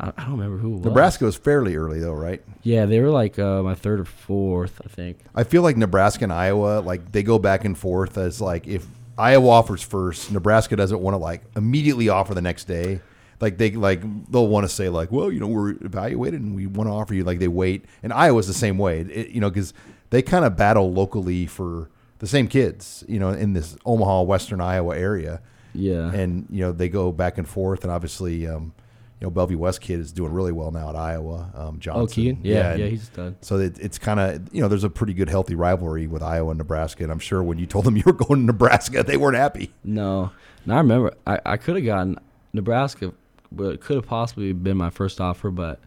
[0.00, 0.72] I, I don't remember who.
[0.72, 0.84] It was.
[0.86, 2.42] Nebraska was fairly early though, right?
[2.62, 5.18] Yeah, they were like uh, my third or fourth, I think.
[5.34, 8.86] I feel like Nebraska and Iowa, like they go back and forth as like if
[9.18, 13.00] Iowa offers first, Nebraska doesn't want to like immediately offer the next day.
[13.40, 16.66] Like they like they'll want to say like, well, you know, we're evaluated and we
[16.66, 17.24] want to offer you.
[17.24, 19.00] Like they wait, and Iowa's the same way.
[19.00, 19.74] It, you know, because
[20.10, 23.04] they kind of battle locally for the same kids.
[23.08, 25.40] You know, in this Omaha, Western Iowa area.
[25.72, 26.12] Yeah.
[26.12, 28.72] and you know they go back and forth, and obviously, um,
[29.20, 31.48] you know, Bellevue West kid is doing really well now at Iowa.
[31.54, 32.48] Um, Johnson, Oh?
[32.48, 33.36] Yeah, and yeah, he's done.
[33.40, 36.50] So it, it's kind of you know there's a pretty good healthy rivalry with Iowa
[36.50, 39.16] and Nebraska, and I'm sure when you told them you were going to Nebraska, they
[39.16, 39.72] weren't happy.
[39.84, 40.32] No,
[40.64, 42.18] and I remember I, I could have gotten
[42.52, 43.12] Nebraska,
[43.52, 45.78] but it could have possibly been my first offer, but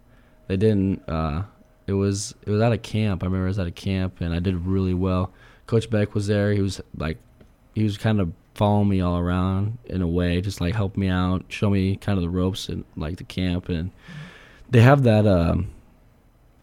[0.47, 1.03] they didn't.
[1.09, 1.43] Uh,
[1.87, 3.21] it was it was at a camp.
[3.21, 5.33] I remember it was at a camp, and I did really well.
[5.67, 6.51] Coach Beck was there.
[6.51, 7.17] He was like,
[7.73, 11.07] he was kind of following me all around in a way, just like help me
[11.07, 13.91] out, show me kind of the ropes and like the camp, and
[14.69, 15.69] they have that um,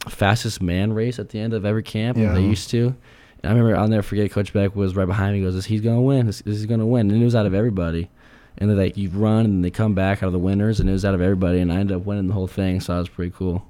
[0.08, 2.16] fastest man race at the end of every camp.
[2.16, 2.32] Yeah.
[2.32, 2.94] They used to.
[3.42, 4.30] And I remember I'll never forget.
[4.30, 5.38] Coach Beck was right behind me.
[5.40, 6.26] He goes, "He's gonna win.
[6.26, 8.10] This, this is gonna win." And it was out of everybody.
[8.58, 10.92] And then like you run and they come back out of the winners, and it
[10.92, 11.60] was out of everybody.
[11.60, 13.66] And I ended up winning the whole thing, so that was pretty cool.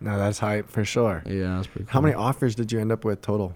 [0.00, 1.22] No, that's hype for sure.
[1.26, 1.92] Yeah, that was pretty cool.
[1.92, 3.54] How many offers did you end up with total?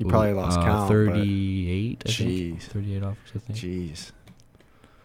[0.00, 0.88] You probably lost uh, count.
[0.88, 2.02] Thirty-eight.
[2.06, 2.58] I think.
[2.58, 2.62] Jeez.
[2.64, 3.30] Thirty-eight offers.
[3.34, 3.58] I think.
[3.58, 4.12] Jeez.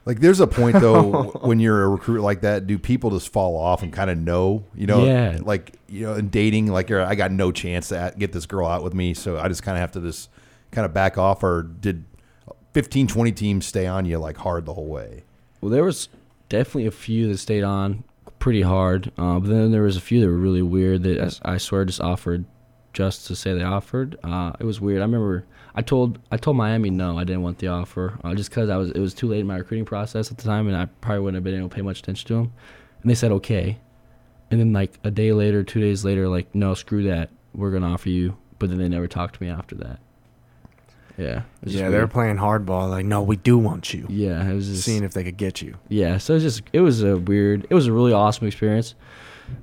[0.06, 3.58] Like there's a point though when you're a recruit like that, do people just fall
[3.58, 5.40] off and kind of know, you know, Yeah.
[5.42, 8.68] like you know, in dating, like you're, I got no chance to get this girl
[8.68, 10.30] out with me, so I just kind of have to just
[10.72, 11.44] kind of back off.
[11.44, 12.06] Or did
[12.74, 15.24] 15, 20 teams stay on you like hard the whole way?
[15.60, 16.08] Well, there was
[16.50, 18.04] definitely a few that stayed on
[18.38, 21.58] pretty hard, uh, but then there was a few that were really weird that I
[21.58, 22.46] swear just offered
[22.96, 24.18] just to say they offered.
[24.24, 25.02] Uh, it was weird.
[25.02, 28.50] I remember I told I told Miami no, I didn't want the offer uh, just
[28.50, 30.76] because I was it was too late in my recruiting process at the time, and
[30.76, 32.54] I probably wouldn't have been able to pay much attention to them.
[33.04, 33.78] And they said okay,
[34.50, 37.92] and then like a day later, two days later, like no, screw that, we're gonna
[37.94, 38.38] offer you.
[38.58, 40.00] But then they never talked to me after that.
[41.18, 41.44] Yeah.
[41.62, 42.12] it was Yeah, they're weird.
[42.12, 42.90] playing hardball.
[42.90, 44.06] Like, no, we do want you.
[44.10, 45.76] Yeah, it was just Seeing if they could get you.
[45.88, 48.96] yeah, so it's just it was a weird, it was a really awesome experience.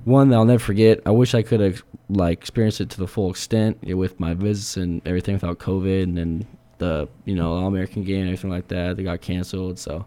[0.05, 0.99] One that I'll never forget.
[1.05, 4.33] I wish I could have like experienced it to the full extent yeah, with my
[4.33, 8.49] visits and everything without COVID and then the you know All American game and everything
[8.49, 8.97] like that.
[8.97, 10.05] They got canceled, so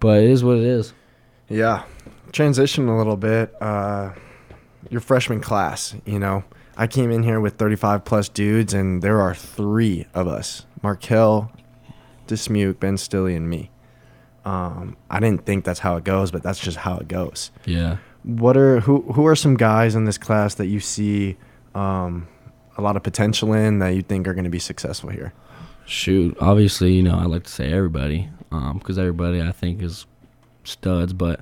[0.00, 0.92] but it is what it is.
[1.48, 1.84] Yeah.
[2.32, 3.54] Transition a little bit.
[3.62, 4.12] Uh,
[4.90, 6.44] your freshman class, you know,
[6.76, 11.50] I came in here with 35 plus dudes, and there are three of us Marquel,
[12.26, 13.70] Dismuke, Ben Stille, and me.
[14.44, 17.50] Um, I didn't think that's how it goes, but that's just how it goes.
[17.64, 17.96] Yeah.
[18.26, 21.36] What are who who are some guys in this class that you see
[21.74, 22.26] um,
[22.76, 25.32] a lot of potential in that you think are going to be successful here?
[25.84, 30.06] Shoot, obviously, you know, I like to say everybody, because everybody I think is
[30.64, 31.12] studs.
[31.12, 31.40] But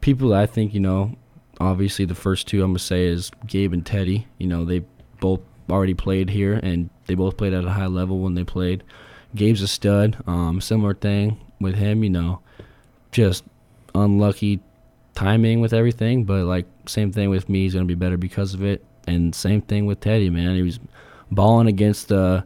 [0.00, 1.16] people I think, you know,
[1.60, 4.28] obviously the first two I'm gonna say is Gabe and Teddy.
[4.38, 4.84] You know, they
[5.18, 8.84] both already played here, and they both played at a high level when they played.
[9.34, 10.16] Gabe's a stud.
[10.28, 12.40] Um, similar thing with him, you know,
[13.10, 13.44] just
[13.94, 14.60] unlucky
[15.20, 17.64] timing with everything, but like same thing with me.
[17.64, 20.30] He's gonna be better because of it, and same thing with Teddy.
[20.30, 20.80] Man, he was
[21.30, 22.44] balling against the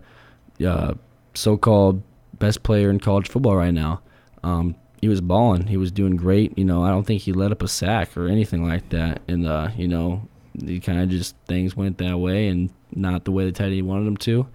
[0.67, 0.95] uh,
[1.35, 2.03] so-called
[2.41, 4.03] best player in college football right now.
[4.43, 5.69] Um, he was balling.
[5.69, 6.59] He was doing great.
[6.59, 9.23] You know, I don't think he let up a sack or anything like that.
[9.29, 13.31] And uh, you know, he kind of just things went that way and not the
[13.31, 14.49] way that Teddy wanted them to.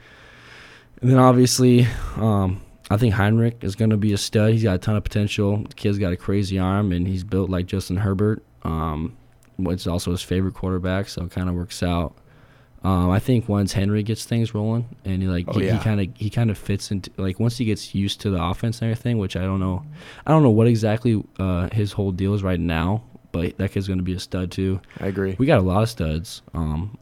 [1.02, 4.52] And then obviously, um, I think Heinrich is going to be a stud.
[4.52, 5.58] He's got a ton of potential.
[5.58, 9.16] The kid's got a crazy arm, and he's built like Justin Herbert, um,
[9.58, 11.08] which is also his favorite quarterback.
[11.08, 12.16] So it kind of works out.
[12.84, 16.08] Um, I think once Henry gets things rolling, and he like Oh, he kind of
[16.16, 19.18] he kind of fits into like once he gets used to the offense and everything,
[19.18, 19.84] which I don't know,
[20.26, 23.88] I don't know what exactly uh, his whole deal is right now, but that kid's
[23.88, 24.80] going to be a stud too.
[25.00, 25.36] I agree.
[25.38, 26.98] We got a lot of studs um,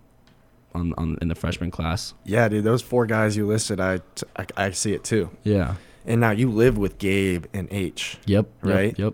[0.78, 2.14] on on in the freshman class.
[2.24, 4.00] Yeah, dude, those four guys you listed, I,
[4.36, 5.30] I, I see it too.
[5.44, 5.76] Yeah.
[6.06, 8.18] And now you live with Gabe and H.
[8.26, 8.46] Yep.
[8.64, 8.98] yep, Right?
[9.00, 9.14] Yep.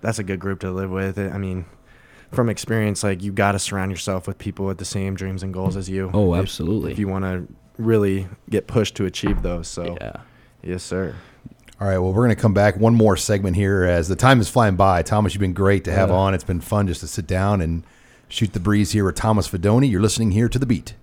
[0.00, 1.16] That's a good group to live with.
[1.18, 1.64] I mean,
[2.32, 5.54] from experience, like you got to surround yourself with people with the same dreams and
[5.54, 6.10] goals as you.
[6.12, 6.90] Oh, if- absolutely.
[6.92, 7.46] If, you want to
[7.78, 9.68] really get pushed to achieve those.
[9.68, 10.16] So, yeah.
[10.62, 11.14] yes, sir.
[11.80, 14.40] All right, well, we're going to come back one more segment here as the time
[14.40, 15.02] is flying by.
[15.02, 16.14] Thomas, you've been great to have Yeah.
[16.16, 16.34] on.
[16.34, 17.82] It's been fun just to sit down and
[18.28, 19.88] shoot the breeze here with Thomas Fidone.
[19.90, 20.94] You're listening here to The Beat.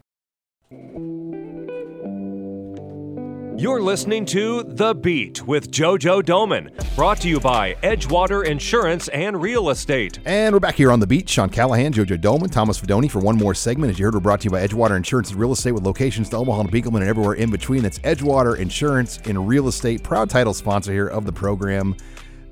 [3.58, 9.42] You're listening to The Beat with JoJo Domann, brought to you by Edgewater Insurance and
[9.42, 10.20] Real Estate.
[10.26, 11.28] And we're back here on The Beat.
[11.28, 13.90] Sean Callahan, JoJo Domann, Thomas Fidone for one more segment.
[13.90, 16.30] As you heard, we're brought to you by Edgewater Insurance and Real Estate with locations
[16.30, 17.82] to Omaha and Benkelman and everywhere in between.
[17.82, 21.96] That's Edgewater Insurance and Real Estate, proud title sponsor here of the program.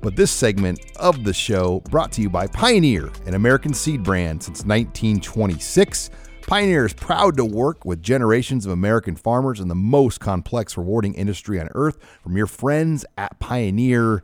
[0.00, 4.42] But this segment of the show brought to you by Pioneer, an American seed brand
[4.42, 6.10] since 1926.
[6.48, 11.12] Pioneer is proud to work with generations of American farmers in the most complex, rewarding
[11.12, 11.98] industry on earth.
[12.22, 14.22] From your friends at Pioneer,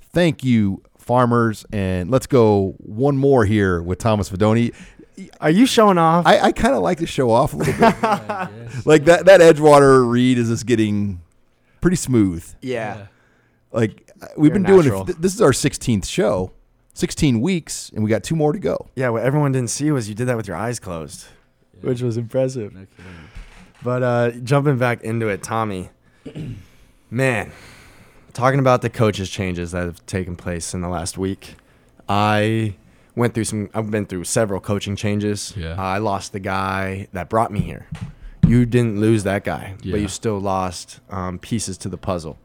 [0.00, 1.64] thank you, farmers.
[1.72, 4.74] And let's go one more here with Thomas Fidone.
[5.40, 6.26] Are you showing off?
[6.26, 8.02] I, I kind of like to show off a little bit.
[8.84, 11.20] like that, that Edgewater read is just getting
[11.80, 12.44] pretty smooth.
[12.62, 13.06] yeah.
[13.72, 15.08] Like uh, we've You're been doing natural.
[15.08, 15.22] it.
[15.22, 16.50] This is our 16th show,
[16.94, 18.88] 16 weeks, and we got two more to go.
[18.96, 21.26] Yeah, what everyone didn't see was you did that with your eyes closed,
[21.82, 22.72] which was impressive.
[22.74, 22.86] No.
[23.82, 25.88] But uh, jumping back into it, Tommy,
[27.10, 27.52] man,
[28.32, 31.54] talking about the coaches changes that have taken place in the last week,
[32.08, 32.74] I
[33.14, 33.70] went through some.
[33.74, 35.54] I've been through several coaching changes.
[35.56, 35.76] Yeah.
[35.80, 37.88] I lost the guy that brought me here.
[38.46, 39.92] You didn't lose that guy, Yeah.
[39.92, 42.38] but you still lost um, pieces to the puzzle.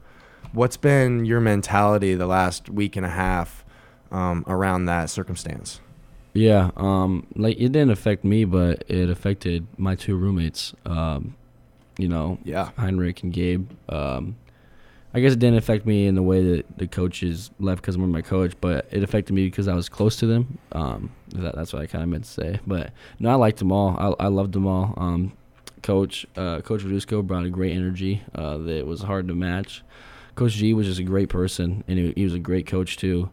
[0.51, 3.65] What's been your mentality the last week and a half
[4.11, 5.81] um, around that circumstance?
[6.35, 10.73] Yeah, um, like it didn't affect me, but it affected my two roommates.
[10.85, 11.35] Um,
[11.97, 12.71] you know, Yeah.
[12.77, 13.71] Heinrich and Gabe.
[13.87, 14.35] Um,
[15.13, 18.11] I guess it didn't affect me in the way that the coaches left because I'm
[18.11, 20.57] my coach, but it affected me because I was close to them.
[20.73, 22.59] Um, that, that's what I kind of meant to say.
[22.67, 23.95] But no, I liked them all.
[24.19, 24.93] I, I loved them all.
[24.97, 25.31] Um,
[25.83, 29.83] coach uh, Coach Verduzco brought a great energy uh, that was hard to match.
[30.35, 33.29] Coach G was just a great person, and he, he was a great coach too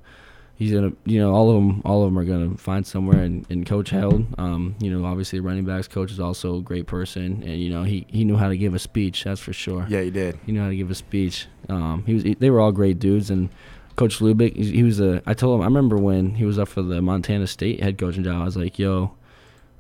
[0.63, 3.45] he's gonna you know all of them all of them are gonna find somewhere and,
[3.51, 4.27] and coach held.
[4.39, 7.71] Um you know obviously the running backs coach is also a great person and you
[7.71, 9.87] know he he knew how to give a speech that's for sure.
[9.89, 10.39] Yeah, he did.
[10.47, 11.47] he knew how to give a speech.
[11.69, 13.49] Um he was he, they were all great dudes and
[13.97, 16.67] coach lubick he, he was a i told him i remember when he was up
[16.67, 19.13] for the montana state head coaching job i was like yo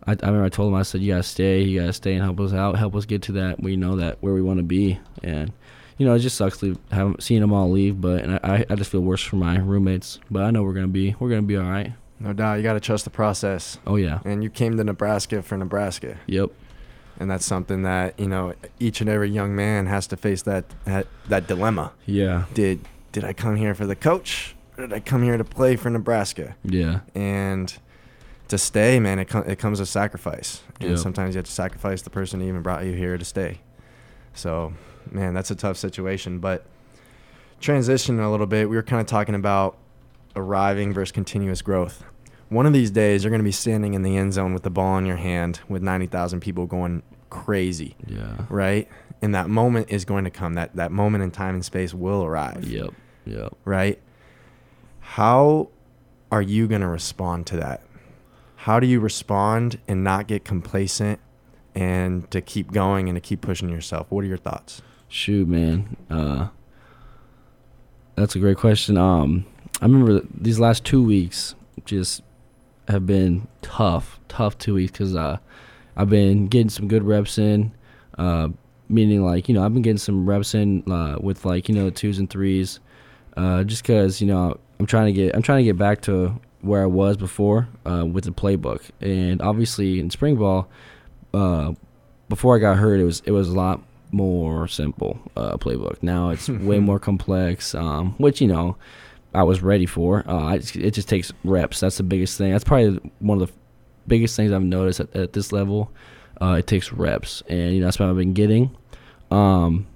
[0.06, 2.22] I, I remember I told him I said you gotta stay, you gotta stay and
[2.22, 4.64] help us out, help us get to that we know that where we want to
[4.64, 5.52] be, and
[6.02, 8.74] you know, it just sucks to have seeing them all leave, but and I, I
[8.74, 10.18] just feel worse for my roommates.
[10.32, 11.92] But I know we're gonna be we're gonna be all right.
[12.18, 12.54] No doubt.
[12.56, 13.78] You got to trust the process.
[13.86, 16.18] Oh yeah, And you came to Nebraska for Nebraska.
[16.26, 16.50] yep,
[17.20, 20.64] and that's something that you know each and every young man has to face that
[20.86, 22.80] that, that dilemma yeah, did
[23.12, 25.88] did i come here for the coach or did i come here to play for
[25.90, 27.76] nebraska yeah, and
[28.48, 30.98] to stay man it, com- it comes with sacrifice and Yep.
[30.98, 33.60] sometimes you have to sacrifice the person who even brought you here to stay
[34.34, 34.72] so
[35.10, 36.64] man that's a tough situation but
[37.60, 39.76] transitioning a little bit we were kind of talking about
[40.36, 42.04] arriving versus continuous growth
[42.48, 44.70] one of these days you're going to be standing in the end zone with the
[44.70, 48.88] ball in your hand with 90,000 people going crazy yeah, right?
[49.22, 50.54] And that moment is going to come.
[50.54, 52.64] That that moment in time and space will arrive.
[52.64, 52.90] yep,
[53.24, 53.56] yep.
[53.64, 54.00] Right?
[55.00, 55.68] How
[56.30, 57.82] are you going to respond to that?
[58.56, 61.20] How do you respond and not get complacent
[61.74, 64.08] and to keep going and to keep pushing yourself?
[64.10, 64.82] What are your thoughts?
[65.12, 66.48] Shoot, man, uh,
[68.14, 68.96] that's a great question.
[68.96, 69.44] Um,
[69.82, 72.22] I remember these last two weeks just
[72.88, 75.36] have been tough, tough two weeks because uh,
[75.98, 77.74] I've been getting some good reps in.
[78.16, 78.48] Uh,
[78.88, 81.90] meaning like you know I've been getting some reps in uh, with like you know
[81.90, 82.80] twos and threes,
[83.36, 86.40] uh, just because you know I'm trying to get I'm trying to get back to
[86.62, 90.70] where I was before uh, with the playbook, and obviously in spring ball,
[91.34, 91.74] uh,
[92.30, 96.02] before I got hurt it was it was a lot more simple uh, playbook.
[96.02, 98.76] Now it's way more complex, um, which you know
[99.34, 100.24] I was ready for.
[100.28, 101.80] Uh, I just, it just takes reps.
[101.80, 102.52] That's the biggest thing.
[102.52, 103.54] That's probably one of the
[104.06, 105.90] biggest things I've noticed at, at this level.
[106.40, 108.76] Uh, it takes reps, and you know that's what I've been getting.
[109.30, 109.86] Um,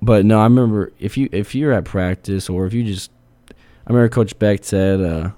[0.00, 3.10] but no, I remember if you if you're at practice or if you just,
[3.50, 5.30] I remember Coach Beck said uh,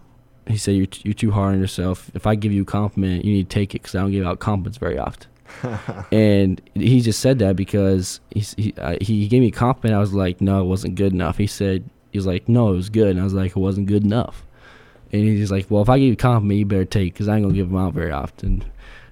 [0.47, 2.11] he said you're t- you're too hard on yourself.
[2.15, 4.27] If I give you a compliment, you need to take it because I don't give
[4.27, 5.30] out compliments very often.
[6.13, 9.97] and he just said that because he he, uh, he gave me a compliment.
[9.97, 11.39] I was like, no, it wasn't good enough.
[11.39, 13.09] He said he was like, no, it was good.
[13.09, 14.45] And I was like, it wasn't good enough.
[15.13, 17.37] And he's like, well, if I give you a compliment, you better take because I
[17.37, 18.65] ain't gonna give them out very often.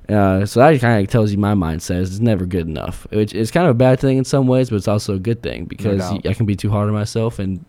[0.09, 3.07] Uh, so that kind of tells you my mindset is it's never good enough.
[3.11, 5.43] Which is kind of a bad thing in some ways, but it's also a good
[5.43, 6.27] thing because doubt.
[6.27, 7.65] I can be too hard on myself and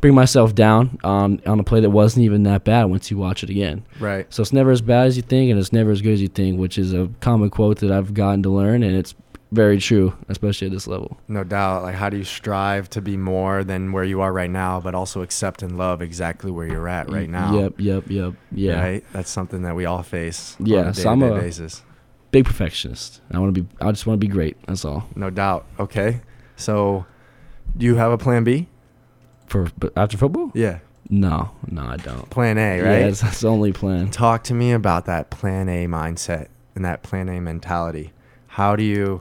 [0.00, 3.44] bring myself down um, on a play that wasn't even that bad once you watch
[3.44, 3.86] it again.
[4.00, 4.26] Right.
[4.32, 6.28] So it's never as bad as you think, and it's never as good as you
[6.28, 9.14] think, which is a common quote that I've gotten to learn, and it's
[9.54, 11.18] very true, especially at this level.
[11.28, 11.82] No doubt.
[11.82, 14.94] Like, how do you strive to be more than where you are right now, but
[14.94, 17.54] also accept and love exactly where you're at right now?
[17.58, 18.34] Yep, yep, yep.
[18.52, 18.80] Yeah.
[18.80, 19.04] Right.
[19.12, 20.56] That's something that we all face.
[20.60, 21.82] Yeah, On a so I'm a- basis.
[22.30, 23.20] Big perfectionist.
[23.30, 23.68] I want to be.
[23.80, 24.56] I just want to be great.
[24.66, 25.08] That's all.
[25.14, 25.66] No doubt.
[25.78, 26.20] Okay.
[26.56, 27.06] So,
[27.76, 28.66] do you have a plan B?
[29.46, 30.50] For after football?
[30.54, 30.80] Yeah.
[31.10, 32.28] No, no, I don't.
[32.30, 33.00] Plan A, right?
[33.00, 34.10] that's, that's the only plan.
[34.10, 38.12] Talk to me about that plan A mindset and that plan A mentality.
[38.48, 39.20] How do you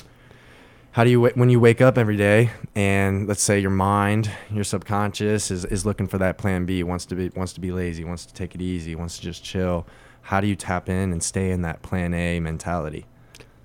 [0.94, 4.64] how do you when you wake up every day and let's say your mind, your
[4.64, 8.04] subconscious is, is looking for that plan B, wants to be wants to be lazy,
[8.04, 9.86] wants to take it easy, wants to just chill.
[10.22, 13.06] How do you tap in and stay in that plan A mentality?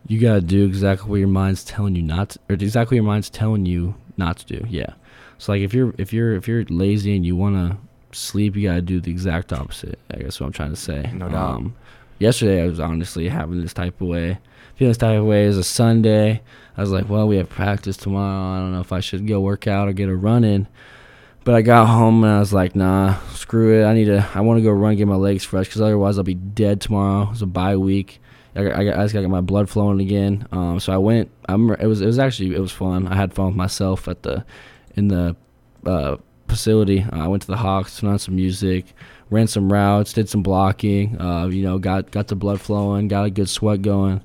[0.07, 3.13] You gotta do exactly what your mind's telling you not, to, or exactly what your
[3.13, 4.67] mind's telling you not to do.
[4.69, 4.95] Yeah.
[5.37, 7.79] So like if you're if you're if you're lazy and you wanna
[8.13, 9.99] sleep, you gotta do the exact opposite.
[10.11, 11.05] I guess what I'm trying to say.
[11.05, 11.63] Um, No doubt.
[12.19, 14.39] yesterday I was honestly having this type of way,
[14.79, 15.45] feeling type of way.
[15.45, 16.41] It was a Sunday.
[16.77, 18.57] I was like, well, we have practice tomorrow.
[18.57, 20.69] I don't know if I should go work out or get a run in.
[21.43, 23.85] But I got home and I was like, nah, screw it.
[23.85, 24.29] I need to.
[24.35, 27.29] I want to go run, get my legs fresh, because otherwise I'll be dead tomorrow.
[27.33, 28.21] It's a bye week.
[28.55, 30.47] I, I, I just got to get my blood flowing again.
[30.53, 31.31] Um, so I went.
[31.49, 33.09] I remember it was it was actually it was fun.
[33.09, 34.45] I had fun with myself at the
[34.95, 35.35] in the
[35.85, 36.19] uh,
[36.49, 37.05] facility.
[37.13, 38.87] Uh, I went to the Hawks, turned on some music,
[39.31, 41.21] ran some routes, did some blocking.
[41.21, 44.23] Uh, you know, got got the blood flowing, got a good sweat going.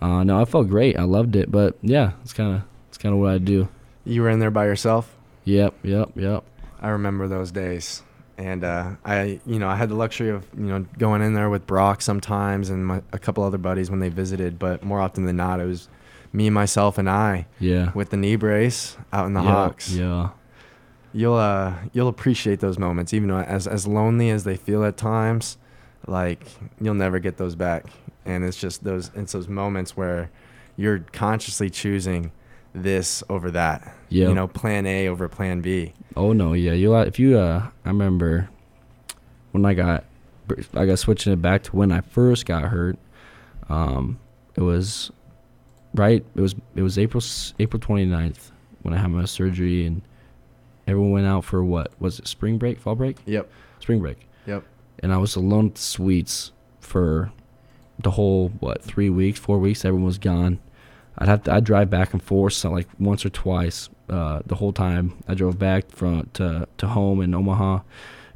[0.00, 0.98] Uh, no, I felt great.
[0.98, 1.50] I loved it.
[1.50, 3.68] But yeah, it's kind of it's kind of what I do.
[4.04, 5.14] You were in there by yourself?
[5.44, 6.44] Yep, yep, yep.
[6.80, 8.02] I remember those days.
[8.36, 11.48] And uh, I, you know, I had the luxury of, you know, going in there
[11.48, 14.58] with Brock sometimes and my, a couple other buddies when they visited.
[14.58, 15.88] But more often than not, it was
[16.32, 17.92] me, myself, and I Yeah.
[17.94, 19.92] with the knee brace out in the yeah, Hawks.
[19.92, 20.30] Yeah.
[21.12, 24.96] You'll, uh, you'll appreciate those moments, even though as as lonely as they feel at
[24.96, 25.56] times.
[26.06, 26.46] Like
[26.80, 27.86] you'll never get those back.
[28.24, 30.30] And it's just those, it's those moments where
[30.76, 32.32] you're consciously choosing
[32.74, 33.94] this over that.
[34.08, 34.28] Yeah.
[34.28, 35.92] You know, plan A over plan B.
[36.16, 36.72] Oh no, yeah.
[36.72, 38.48] You if you uh, I remember
[39.52, 40.04] when I got
[40.74, 42.98] I got switching it back to when I first got hurt.
[43.68, 44.18] Um,
[44.56, 45.10] it was
[45.94, 46.24] right.
[46.34, 47.22] It was it was April
[47.58, 48.50] April 29th
[48.82, 50.02] when I had my surgery and
[50.86, 53.48] everyone went out for what was it spring break fall break Yep.
[53.80, 54.64] spring break Yep.
[55.02, 57.32] And I was alone at the suites for
[57.98, 59.84] the whole what three weeks, four weeks.
[59.84, 60.58] Everyone was gone.
[61.18, 64.56] I'd have to I'd drive back and forth so like once or twice uh, the
[64.56, 65.14] whole time.
[65.28, 67.80] I drove back from to to home in Omaha,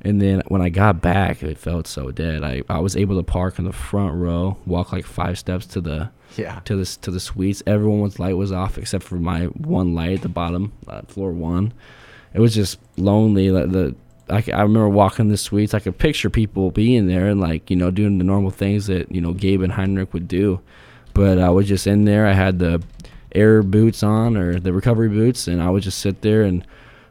[0.02, 2.44] and then when I got back, it felt so dead.
[2.44, 5.80] I, I was able to park in the front row, walk like five steps to
[5.80, 6.60] the Yeah.
[6.66, 7.64] to this to the suites.
[7.66, 11.72] Everyone's light was off except for my one light at the bottom, uh, floor one.
[12.32, 13.50] It was just lonely.
[13.50, 13.96] Like the
[14.30, 15.74] I, I remember walking the suites.
[15.74, 19.10] I could picture people being there and like you know doing the normal things that
[19.12, 20.60] you know Gabe and Heinrich would do,
[21.14, 22.26] but I was just in there.
[22.26, 22.82] I had the
[23.34, 26.66] air boots on or the recovery boots, and I would just sit there and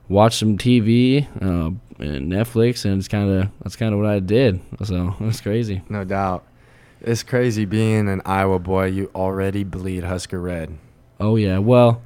[0.09, 4.19] watch some TV uh, and Netflix, and it's kind of that's kind of what I
[4.19, 4.61] did.
[4.83, 5.81] So it was crazy.
[5.89, 6.45] No doubt.
[7.01, 8.85] It's crazy being an Iowa boy.
[8.85, 10.77] You already bleed Husker red.
[11.19, 12.01] Oh yeah, well,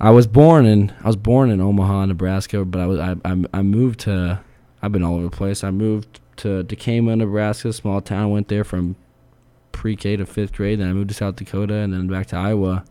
[0.00, 3.44] I was born in I was born in Omaha, Nebraska, but I was I I,
[3.52, 4.40] I moved to
[4.82, 5.64] I've been all over the place.
[5.64, 8.30] I moved to Decatur, Nebraska, small town.
[8.30, 8.96] Went there from
[9.72, 10.80] pre-K to fifth grade.
[10.80, 12.84] Then I moved to South Dakota, and then back to Iowa.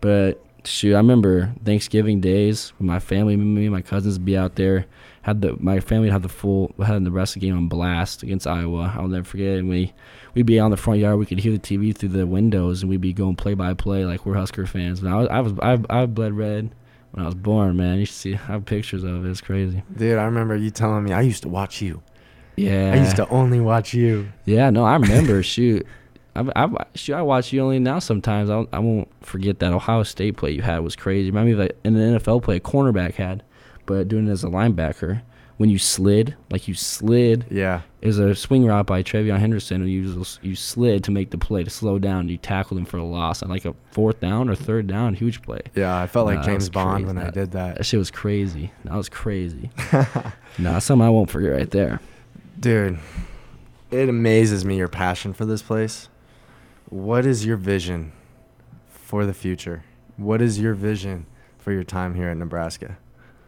[0.00, 4.56] But shoot, I remember Thanksgiving days with my family, me my cousins would be out
[4.56, 4.86] there.
[5.22, 8.94] Had the my family had the full had the Nebraska game on blast against Iowa.
[8.96, 9.58] I'll never forget.
[9.58, 9.94] And we
[10.34, 11.18] we'd be on the front yard.
[11.18, 14.04] We could hear the TV through the windows, and we'd be going play by play
[14.04, 15.00] like we're Husker fans.
[15.00, 15.52] And I was I was
[15.90, 16.74] I, I bled red
[17.12, 17.76] when I was born.
[17.76, 19.30] Man, you should see I have pictures of it.
[19.30, 19.82] It's crazy.
[19.96, 22.02] Dude, I remember you telling me I used to watch you.
[22.56, 24.28] Yeah, I used to only watch you.
[24.44, 25.42] Yeah, no, I remember.
[25.42, 25.84] shoot,
[26.36, 27.98] I, I, shoot, I watch you only now.
[27.98, 31.30] Sometimes I, I won't forget that Ohio State play you had was crazy.
[31.30, 33.42] Remind me of like an NFL play a cornerback had,
[33.86, 35.22] but doing it as a linebacker
[35.56, 37.46] when you slid, like you slid.
[37.50, 37.82] Yeah.
[38.00, 41.38] It was a swing route by TreVeyon Henderson, and you you slid to make the
[41.38, 42.28] play to slow down.
[42.28, 45.42] You tackled him for a loss on like a fourth down or third down, huge
[45.42, 45.60] play.
[45.74, 47.16] Yeah, I felt like Nah, James Bond crazy.
[47.16, 47.76] when I did that.
[47.78, 48.72] That shit was crazy.
[48.84, 49.70] That was crazy.
[50.58, 52.00] nah, something I won't forget right there.
[52.60, 52.98] Dude,
[53.90, 56.08] it amazes me your passion for this place.
[56.90, 58.12] What is your vision
[58.88, 59.84] for the future?
[60.16, 61.26] What is your vision
[61.58, 62.98] for your time here at Nebraska?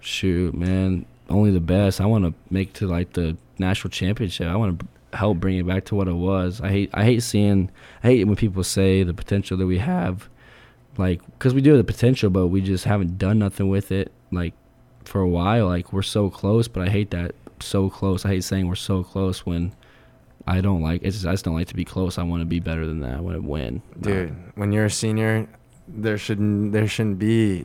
[0.01, 2.01] Shoot, man, only the best.
[2.01, 4.49] I want to make to like the national championship.
[4.49, 6.61] I want to help bring it back to what it was.
[6.61, 7.71] I hate I hate seeing
[8.03, 10.29] I hate when people say the potential that we have,
[10.99, 14.13] like because we do have the potential, but we just haven't done nothing with it.
[14.31, 14.55] Like
[15.05, 18.25] for a while, like we're so close, but I hate that so close.
[18.25, 19.75] I hate saying we're so close when
[20.47, 21.03] I don't like.
[21.03, 22.19] It's just, I just don't like to be close.
[22.19, 23.17] I want to be better than that.
[23.17, 24.35] I want to win, dude.
[24.55, 25.49] When you're a senior,
[25.89, 27.65] there shouldn't there shouldn't be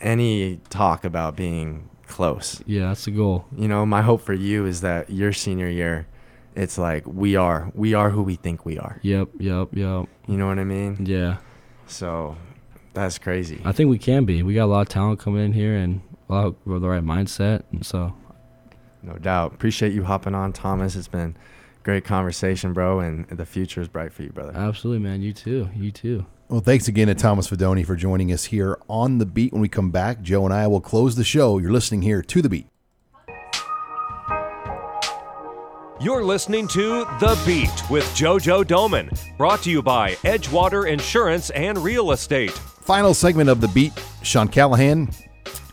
[0.00, 2.62] any talk about being close.
[2.66, 3.46] Yeah, that's the goal.
[3.56, 6.06] You know, my hope for you is that your senior year,
[6.54, 9.00] it's like we are we are who we think we are.
[9.02, 10.06] Yep, yep, yep.
[10.28, 11.06] You know what I mean?
[11.06, 11.38] Yeah.
[11.86, 12.36] So
[12.92, 13.62] that's crazy.
[13.64, 14.42] I think we can be.
[14.42, 17.02] We got a lot of talent coming in here and a lot of, the right
[17.02, 18.14] mindset, and so.
[19.02, 19.54] No doubt.
[19.54, 20.94] Appreciate you hopping on, Thomas.
[20.94, 21.34] It's been
[21.82, 24.52] great conversation, bro, and the future is bright for you, brother.
[24.54, 25.22] Absolutely, man.
[25.22, 25.70] You too.
[25.74, 26.26] You too.
[26.52, 29.54] Well, thanks again to Thomas Fidone for joining us here on The Beat.
[29.54, 31.56] When we come back, Joe and I will close the show.
[31.56, 32.66] You're listening here to The Beat.
[35.98, 41.78] You're listening to The Beat with JoJo Domann, brought to you by Edgewater Insurance and
[41.78, 42.50] Real Estate.
[42.50, 45.06] Final segment of The Beat, Sean Callahan.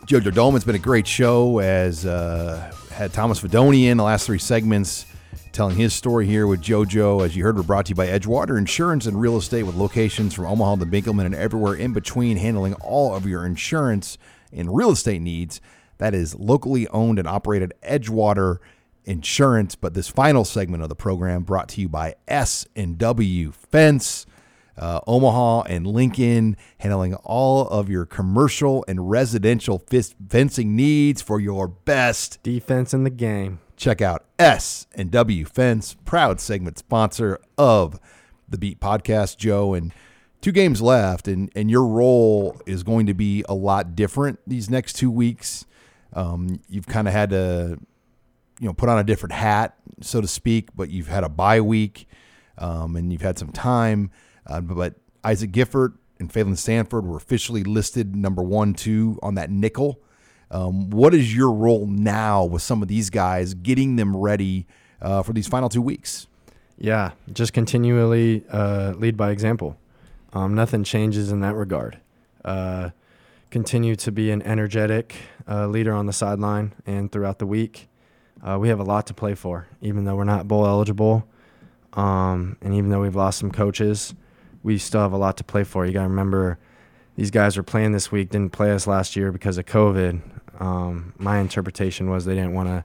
[0.06, 4.38] JoJo Domann's been a great show as uh, had Thomas Fidone in the last three
[4.38, 5.04] segments
[5.52, 7.24] telling his story here with JoJo.
[7.24, 10.34] As you heard, we're brought to you by Edgewater Insurance and Real Estate with locations
[10.34, 14.16] from Omaha to Benkelman and everywhere in between, handling all of your insurance
[14.52, 15.60] and real estate needs.
[15.98, 18.58] That is locally owned and operated Edgewater
[19.04, 19.74] Insurance.
[19.74, 24.26] But this final segment of the program brought to you by S and W Fence.
[24.78, 29.84] Uh, Omaha and Lincoln, handling all of your commercial and residential
[30.28, 33.58] fencing needs for your best defense in the game.
[33.80, 37.98] Check out S and W Fence, proud segment sponsor of
[38.46, 39.72] the Beat Podcast, Joe.
[39.72, 39.94] And
[40.42, 44.68] two games left, and and your role is going to be a lot different these
[44.68, 45.64] next two weeks.
[46.12, 47.78] Um, you've kind of had to,
[48.60, 50.68] you know, put on a different hat, so to speak.
[50.76, 52.06] But you've had a bye week,
[52.58, 54.10] um, and you've had some time.
[54.46, 59.50] Uh, but Isaac Gifford and Phalen Sanford were officially listed number one, two on that
[59.50, 60.02] nickel.
[60.50, 64.66] Um, what is your role now with some of these guys, getting them ready
[65.00, 66.26] uh, for these final two weeks?
[66.78, 69.76] Yeah, just continually uh, lead by example.
[70.32, 71.98] Um, nothing changes in that regard.
[72.44, 72.90] Uh,
[73.50, 75.14] continue to be an energetic
[75.48, 77.88] uh, leader on the sideline and throughout the week.
[78.42, 81.26] Uh, we have a lot to play for, even though we're not bowl eligible,
[81.92, 84.14] um, and even though we've lost some coaches,
[84.62, 85.84] we still have a lot to play for.
[85.84, 86.58] You got to remember,
[87.16, 90.22] these guys were playing this week, didn't play us last year because of COVID.
[90.60, 92.84] Um, my interpretation was they didn't want to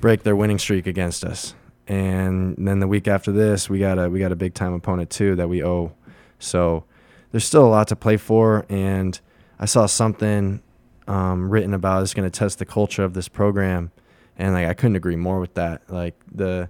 [0.00, 1.54] break their winning streak against us.
[1.88, 5.10] And then the week after this, we got a we got a big time opponent
[5.10, 5.92] too that we owe.
[6.38, 6.84] So
[7.30, 8.66] there's still a lot to play for.
[8.68, 9.18] And
[9.58, 10.62] I saw something
[11.08, 13.92] um, written about it's going to test the culture of this program,
[14.36, 15.82] and like I couldn't agree more with that.
[15.88, 16.68] Like the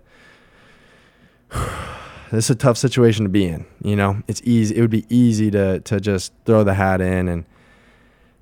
[1.51, 3.67] this is a tough situation to be in.
[3.83, 4.77] You know, it's easy.
[4.77, 7.45] It would be easy to to just throw the hat in and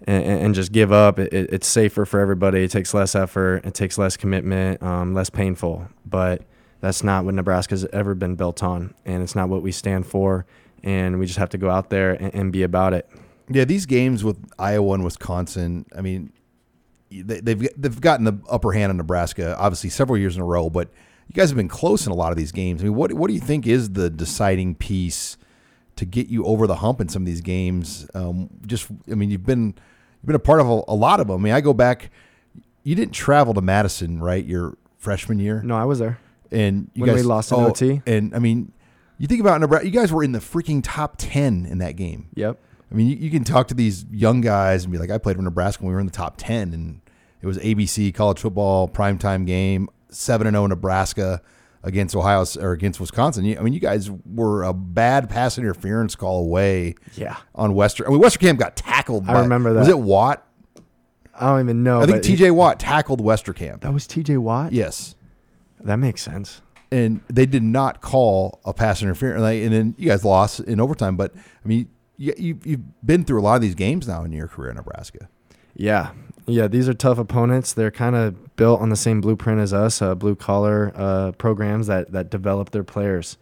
[0.04, 1.18] and, and just give up.
[1.18, 2.64] It, it, it's safer for everybody.
[2.64, 3.64] It takes less effort.
[3.64, 5.88] It takes less commitment, um, less painful.
[6.06, 6.42] But
[6.80, 10.46] that's not what Nebraska's ever been built on, and it's not what we stand for.
[10.82, 13.08] And we just have to go out there and, and be about it.
[13.48, 15.86] Yeah, these games with Iowa and Wisconsin.
[15.96, 16.32] I mean,
[17.10, 20.68] they, they've they've gotten the upper hand on Nebraska, obviously several years in a row.
[20.68, 20.90] But
[21.28, 22.82] you guys have been close in a lot of these games.
[22.82, 25.38] I mean, what what do you think is the deciding piece
[25.96, 28.06] to get you over the hump in some of these games?
[28.14, 29.74] Um, just, I mean, you've been
[30.24, 31.38] you've been a part of a, a, lot of them.
[31.38, 32.10] I mean, I go back.
[32.82, 34.42] You didn't travel to Madison, right?
[34.42, 35.62] Your freshman year.
[35.62, 36.18] No, I was there.
[36.50, 38.00] And you when guys we lost in oh, OT.
[38.06, 38.72] And I mean,
[39.18, 39.86] you think about Nebraska.
[39.86, 42.28] You guys were in the freaking top ten in that game.
[42.36, 42.58] Yep.
[42.90, 45.36] I mean, you, you can talk to these young guys and be like, "I played
[45.36, 47.02] for Nebraska when we were in the top ten, and
[47.42, 51.42] it was ABC college football primetime game, seven and zero Nebraska."
[51.84, 53.44] Against Ohio or against Wisconsin.
[53.56, 56.96] I mean, you guys were a bad pass interference call away.
[57.14, 57.36] Yeah.
[57.54, 59.28] On Western, I mean, Westerkamp got tackled.
[59.28, 59.80] I remember that.
[59.80, 60.44] Was it Watt?
[61.38, 62.00] I don't even know.
[62.00, 62.52] I think T.J.
[62.52, 63.80] Watt tackled Westerkamp.
[63.80, 64.36] That was T.J.
[64.38, 64.72] Watt.
[64.72, 65.16] Yes.
[65.80, 66.62] That makes sense.
[66.90, 71.16] And they did not call a pass interference, and then you guys lost in overtime.
[71.16, 74.30] But I mean, you, you you've been through a lot of these games now in
[74.30, 75.28] your career in Nebraska.
[75.76, 76.12] Yeah,
[76.46, 77.72] yeah, these are tough opponents.
[77.72, 81.86] They're kind of built on the same blueprint as us, uh, blue collar uh, programs
[81.86, 83.38] that that develop their players,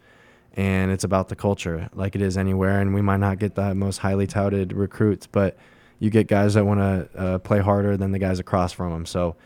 [0.54, 2.80] and it's about the culture, like it is anywhere.
[2.80, 5.56] And we might not get the most highly touted recruits, but
[5.98, 9.06] you get guys that want to uh, play harder than the guys across from them.
[9.06, 9.36] So,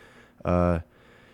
[0.45, 0.79] uh,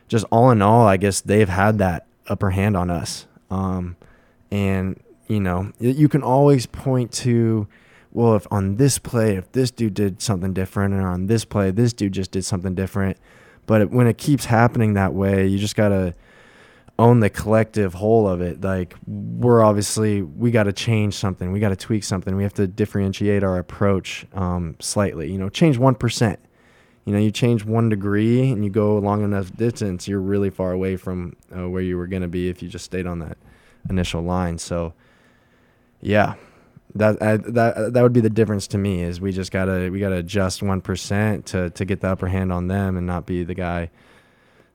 [0.08, 3.28] just all in all, I guess they've had that upper hand on us.
[3.52, 3.96] Um,
[4.50, 7.68] and you know, you can always point to
[8.14, 11.72] well, if on this play, if this dude did something different, and on this play,
[11.72, 13.18] this dude just did something different.
[13.66, 16.14] But it, when it keeps happening that way, you just gotta
[17.00, 18.62] own the collective whole of it.
[18.62, 21.52] Like we're obviously we got to change something.
[21.52, 22.36] We got to tweak something.
[22.36, 25.32] We have to differentiate our approach um, slightly.
[25.32, 26.40] You know, change one percent.
[27.06, 30.72] You know, you change one degree and you go long enough distance, you're really far
[30.72, 33.38] away from uh, where you were going to be if you just stayed on that
[33.90, 34.58] initial line.
[34.58, 34.94] So,
[36.00, 36.36] yeah,
[36.96, 40.00] that I, that that would be the difference to me is we just gotta we
[40.00, 43.44] gotta adjust one percent to to get the upper hand on them and not be
[43.44, 43.90] the guy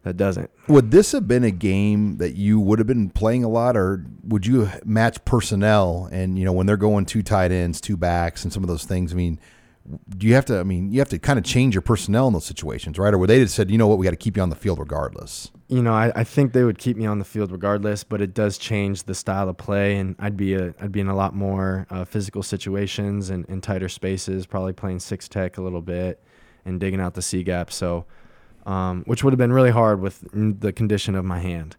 [0.02, 0.50] that doesn't.
[0.68, 4.04] Would this have been a game that you would have been playing a lot, or
[4.24, 6.08] would you match personnel?
[6.10, 8.84] And you know, when they're going two tight ends, two backs, and some of those
[8.84, 9.12] things.
[9.12, 9.38] I mean,
[10.16, 10.58] do you have to?
[10.58, 13.14] I mean, you have to kind of change your personnel in those situations, right?
[13.14, 14.56] Or were they just said, you know what, we got to keep you on the
[14.56, 15.50] field regardless?
[15.70, 18.32] You know, I, I think they would keep me on the field regardless, but it
[18.32, 21.34] does change the style of play, and I'd be a I'd be in a lot
[21.34, 26.22] more uh, physical situations and, and tighter spaces, probably playing six tech a little bit
[26.64, 27.70] and digging out the C gap.
[27.70, 28.06] So,
[28.64, 31.76] um, which would have been really hard with the condition of my hand,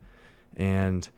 [0.56, 1.10] and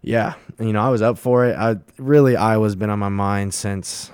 [0.00, 1.56] yeah, you know, I was up for it.
[1.56, 4.10] I really Iowa's been on my mind since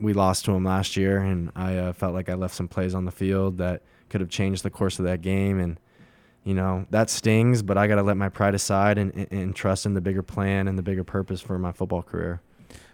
[0.00, 2.94] we lost to them last year, and I uh, felt like I left some plays
[2.94, 5.58] on the field that could have changed the course of that game.
[5.58, 5.80] And
[6.46, 9.56] you know that stings, but I got to let my pride aside and, and, and,
[9.56, 12.40] trust in the bigger plan and the bigger purpose for my football career.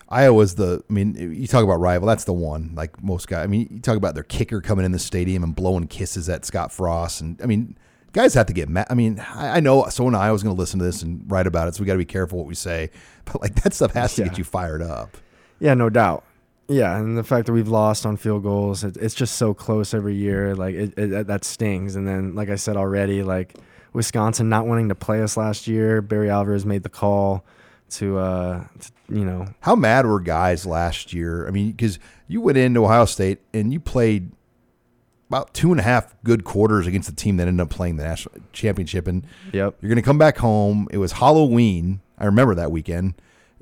[0.09, 0.82] Iowa's the.
[0.88, 2.09] I mean, you talk about rival.
[2.09, 2.72] That's the one.
[2.74, 3.44] Like most guys.
[3.44, 6.46] I mean, you talk about their kicker coming in the stadium and blowing kisses at
[6.46, 7.76] Scott Frost, and I mean,
[8.12, 8.86] guys have to get mad.
[8.88, 11.46] I mean, I, I know someone in Iowa's going to listen to this and write
[11.46, 12.90] about it, so we got to be careful what we say.
[13.24, 14.28] But like that stuff has to yeah.
[14.28, 15.16] get you fired up.
[15.61, 16.24] Yeah, no doubt.
[16.68, 19.94] Yeah, and the fact that we've lost on field goals, it, it's just so close
[19.94, 20.54] every year.
[20.54, 21.96] Like it, it, that stings.
[21.96, 23.54] And then, like I said already, like
[23.92, 27.44] Wisconsin not wanting to play us last year, Barry Alvarez made the call
[27.90, 29.46] to, uh, to you know.
[29.60, 31.46] How mad were guys last year?
[31.46, 31.98] I mean, because
[32.28, 34.32] you went into Ohio State and you played
[35.28, 38.04] about two and a half good quarters against the team that ended up playing the
[38.04, 39.76] national championship, and yep.
[39.80, 40.88] you're going to come back home.
[40.90, 42.00] It was Halloween.
[42.18, 43.14] I remember that weekend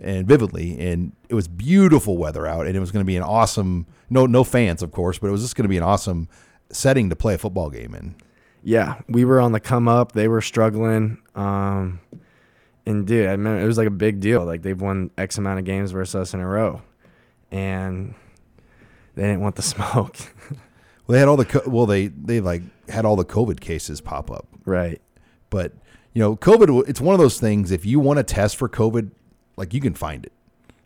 [0.03, 3.23] and vividly, and it was beautiful weather out, and it was going to be an
[3.23, 6.29] awesome no no fans of course, but it was just going to be an awesome
[6.71, 8.15] setting to play a football game in.
[8.63, 10.13] Yeah, we were on the come up.
[10.13, 11.19] They were struggling.
[11.35, 12.01] Um,
[12.87, 14.45] and dude, I remember it was like a big deal.
[14.45, 16.83] Like they've won X amount of games versus us in a row,
[17.51, 18.15] and
[19.15, 20.17] they didn't want the smoke.
[20.51, 20.59] well,
[21.09, 24.31] they had all the co- well, they they like had all the COVID cases pop
[24.31, 25.01] up, right?
[25.49, 25.73] But
[26.13, 26.89] you know, COVID.
[26.89, 27.71] It's one of those things.
[27.71, 29.11] If you want to test for COVID,
[29.61, 30.33] like you can find it.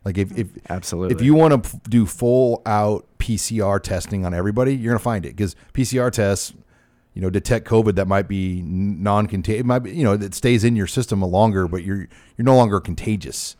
[0.03, 4.75] Like if, if absolutely if you want to do full out PCR testing on everybody,
[4.75, 6.53] you're gonna find it because PCR tests,
[7.13, 9.61] you know, detect COVID that might be non-contagious.
[9.61, 12.07] It might be you know it stays in your system a longer, but you're
[12.37, 13.55] you're no longer contagious.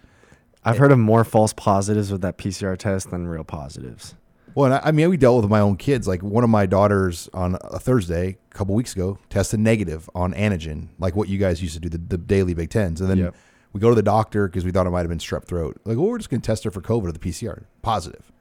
[0.64, 4.16] I've heard of more false positives with that PCR test than real positives.
[4.56, 6.08] Well, I, I mean, we dealt with my own kids.
[6.08, 10.34] Like one of my daughters on a Thursday, a couple weeks ago, tested negative on
[10.34, 13.18] antigen, like what you guys used to do, the, the daily Big Tens, and then.
[13.18, 13.36] Yep
[13.76, 15.78] we go to the doctor because we thought it might have been strep throat.
[15.84, 17.66] Like, well, we're just going to test her for COVID or the PCR.
[17.82, 18.32] Positive.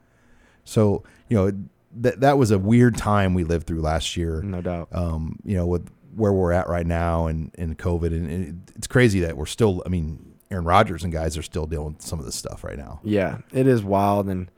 [0.63, 1.51] So, you know,
[1.97, 4.41] that that was a weird time we lived through last year.
[4.41, 4.87] No doubt.
[4.93, 8.07] Um, you know, with where we're at right now and, and COVID.
[8.07, 11.65] And, and it's crazy that we're still, I mean, Aaron Rodgers and guys are still
[11.65, 13.01] dealing with some of this stuff right now.
[13.03, 14.29] Yeah, it is wild.
[14.29, 14.49] And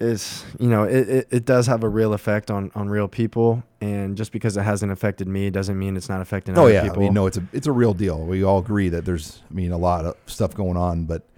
[0.00, 3.62] is you know it, it, it, does have a real effect on on real people
[3.80, 6.82] and just because it hasn't affected me doesn't mean it's not affecting oh, other yeah.
[6.82, 6.98] people.
[6.98, 8.24] I mean no it's a it's a real deal.
[8.24, 11.28] We all agree that there's I mean a lot of stuff going on but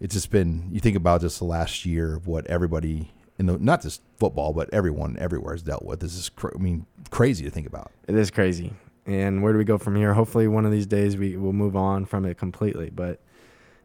[0.00, 3.58] it's just been you think about just the last year of what everybody in the
[3.58, 6.00] not just football but everyone everywhere has dealt with.
[6.00, 7.92] This is cr- I mean crazy to think about.
[8.08, 8.72] It is crazy.
[9.06, 10.14] And where do we go from here?
[10.14, 13.20] Hopefully one of these days we will move on from it completely, but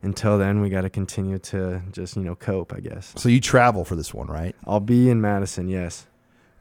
[0.05, 3.13] until then, we got to continue to just you know cope, I guess.
[3.17, 4.55] So you travel for this one, right?
[4.65, 6.07] I'll be in Madison, yes.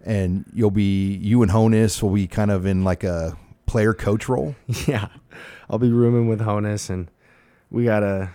[0.04, 3.36] And you'll be you and Honas will be kind of in like a
[3.66, 4.54] player coach role.
[4.86, 5.08] Yeah,
[5.70, 7.10] I'll be rooming with Honas and
[7.70, 8.30] we gotta,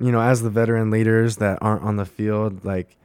[0.00, 2.96] you know, as the veteran leaders that aren't on the field, like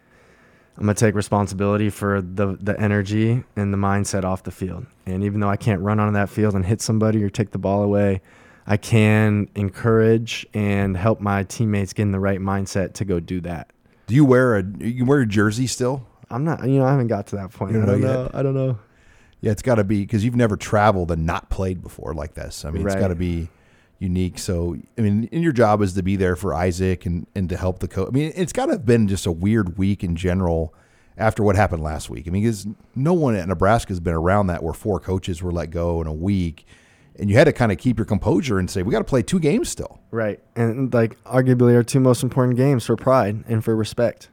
[0.77, 4.85] I'm gonna take responsibility for the the energy and the mindset off the field.
[5.05, 7.57] And even though I can't run on that field and hit somebody or take the
[7.57, 8.21] ball away,
[8.65, 13.41] I can encourage and help my teammates get in the right mindset to go do
[13.41, 13.71] that.
[14.07, 16.05] Do you wear a you wear a jersey still?
[16.29, 16.67] I'm not.
[16.67, 17.75] You know, I haven't got to that point.
[17.75, 18.29] I don't know.
[18.33, 18.79] I don't know.
[19.41, 22.63] Yeah, it's got to be because you've never traveled and not played before like this.
[22.63, 22.93] I mean, right.
[22.93, 23.49] it's got to be
[23.99, 24.39] unique.
[24.39, 27.57] So, I mean, and your job is to be there for Isaac and and to
[27.57, 28.07] help the coach.
[28.07, 30.73] I mean, it's got to have been just a weird week in general
[31.17, 32.27] after what happened last week.
[32.27, 35.51] I mean, because no one at Nebraska has been around that where four coaches were
[35.51, 36.65] let go in a week
[37.19, 39.21] and you had to kind of keep your composure and say we got to play
[39.21, 39.99] two games still.
[40.11, 44.29] Right, and like arguably our two most important games for pride and for respect.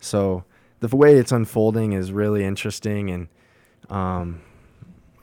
[0.00, 0.44] So
[0.80, 3.28] the way it's unfolding is really interesting, and
[3.88, 4.42] um,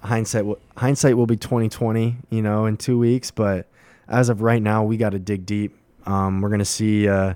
[0.01, 0.45] hindsight
[0.77, 3.31] hindsight will be twenty twenty, you know, in two weeks.
[3.31, 3.67] But
[4.07, 5.75] as of right now, we got to dig deep.
[6.05, 7.33] Um, we're going to see uh,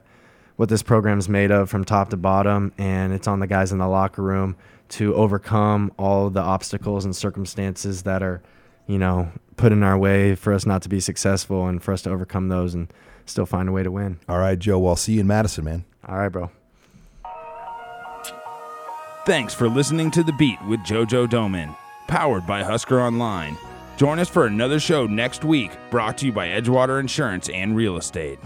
[0.55, 3.77] what this program's made of from top to bottom, and it's on the guys in
[3.77, 4.55] the locker room
[4.89, 8.41] to overcome all the obstacles and circumstances that are,
[8.87, 12.01] you know, put in our way for us not to be successful and for us
[12.03, 12.91] to overcome those and
[13.25, 14.19] still find a way to win.
[14.27, 14.79] All right, Joe.
[14.79, 15.85] Well, see you in Madison, man.
[16.07, 16.51] All right, bro.
[19.25, 21.77] Thanks for listening to The Beat with JoJo Domann,
[22.07, 23.57] powered by Husker Online.
[23.95, 27.95] Join us for another show next week, brought to you by Edgewater Insurance and Real
[27.95, 28.39] Estate.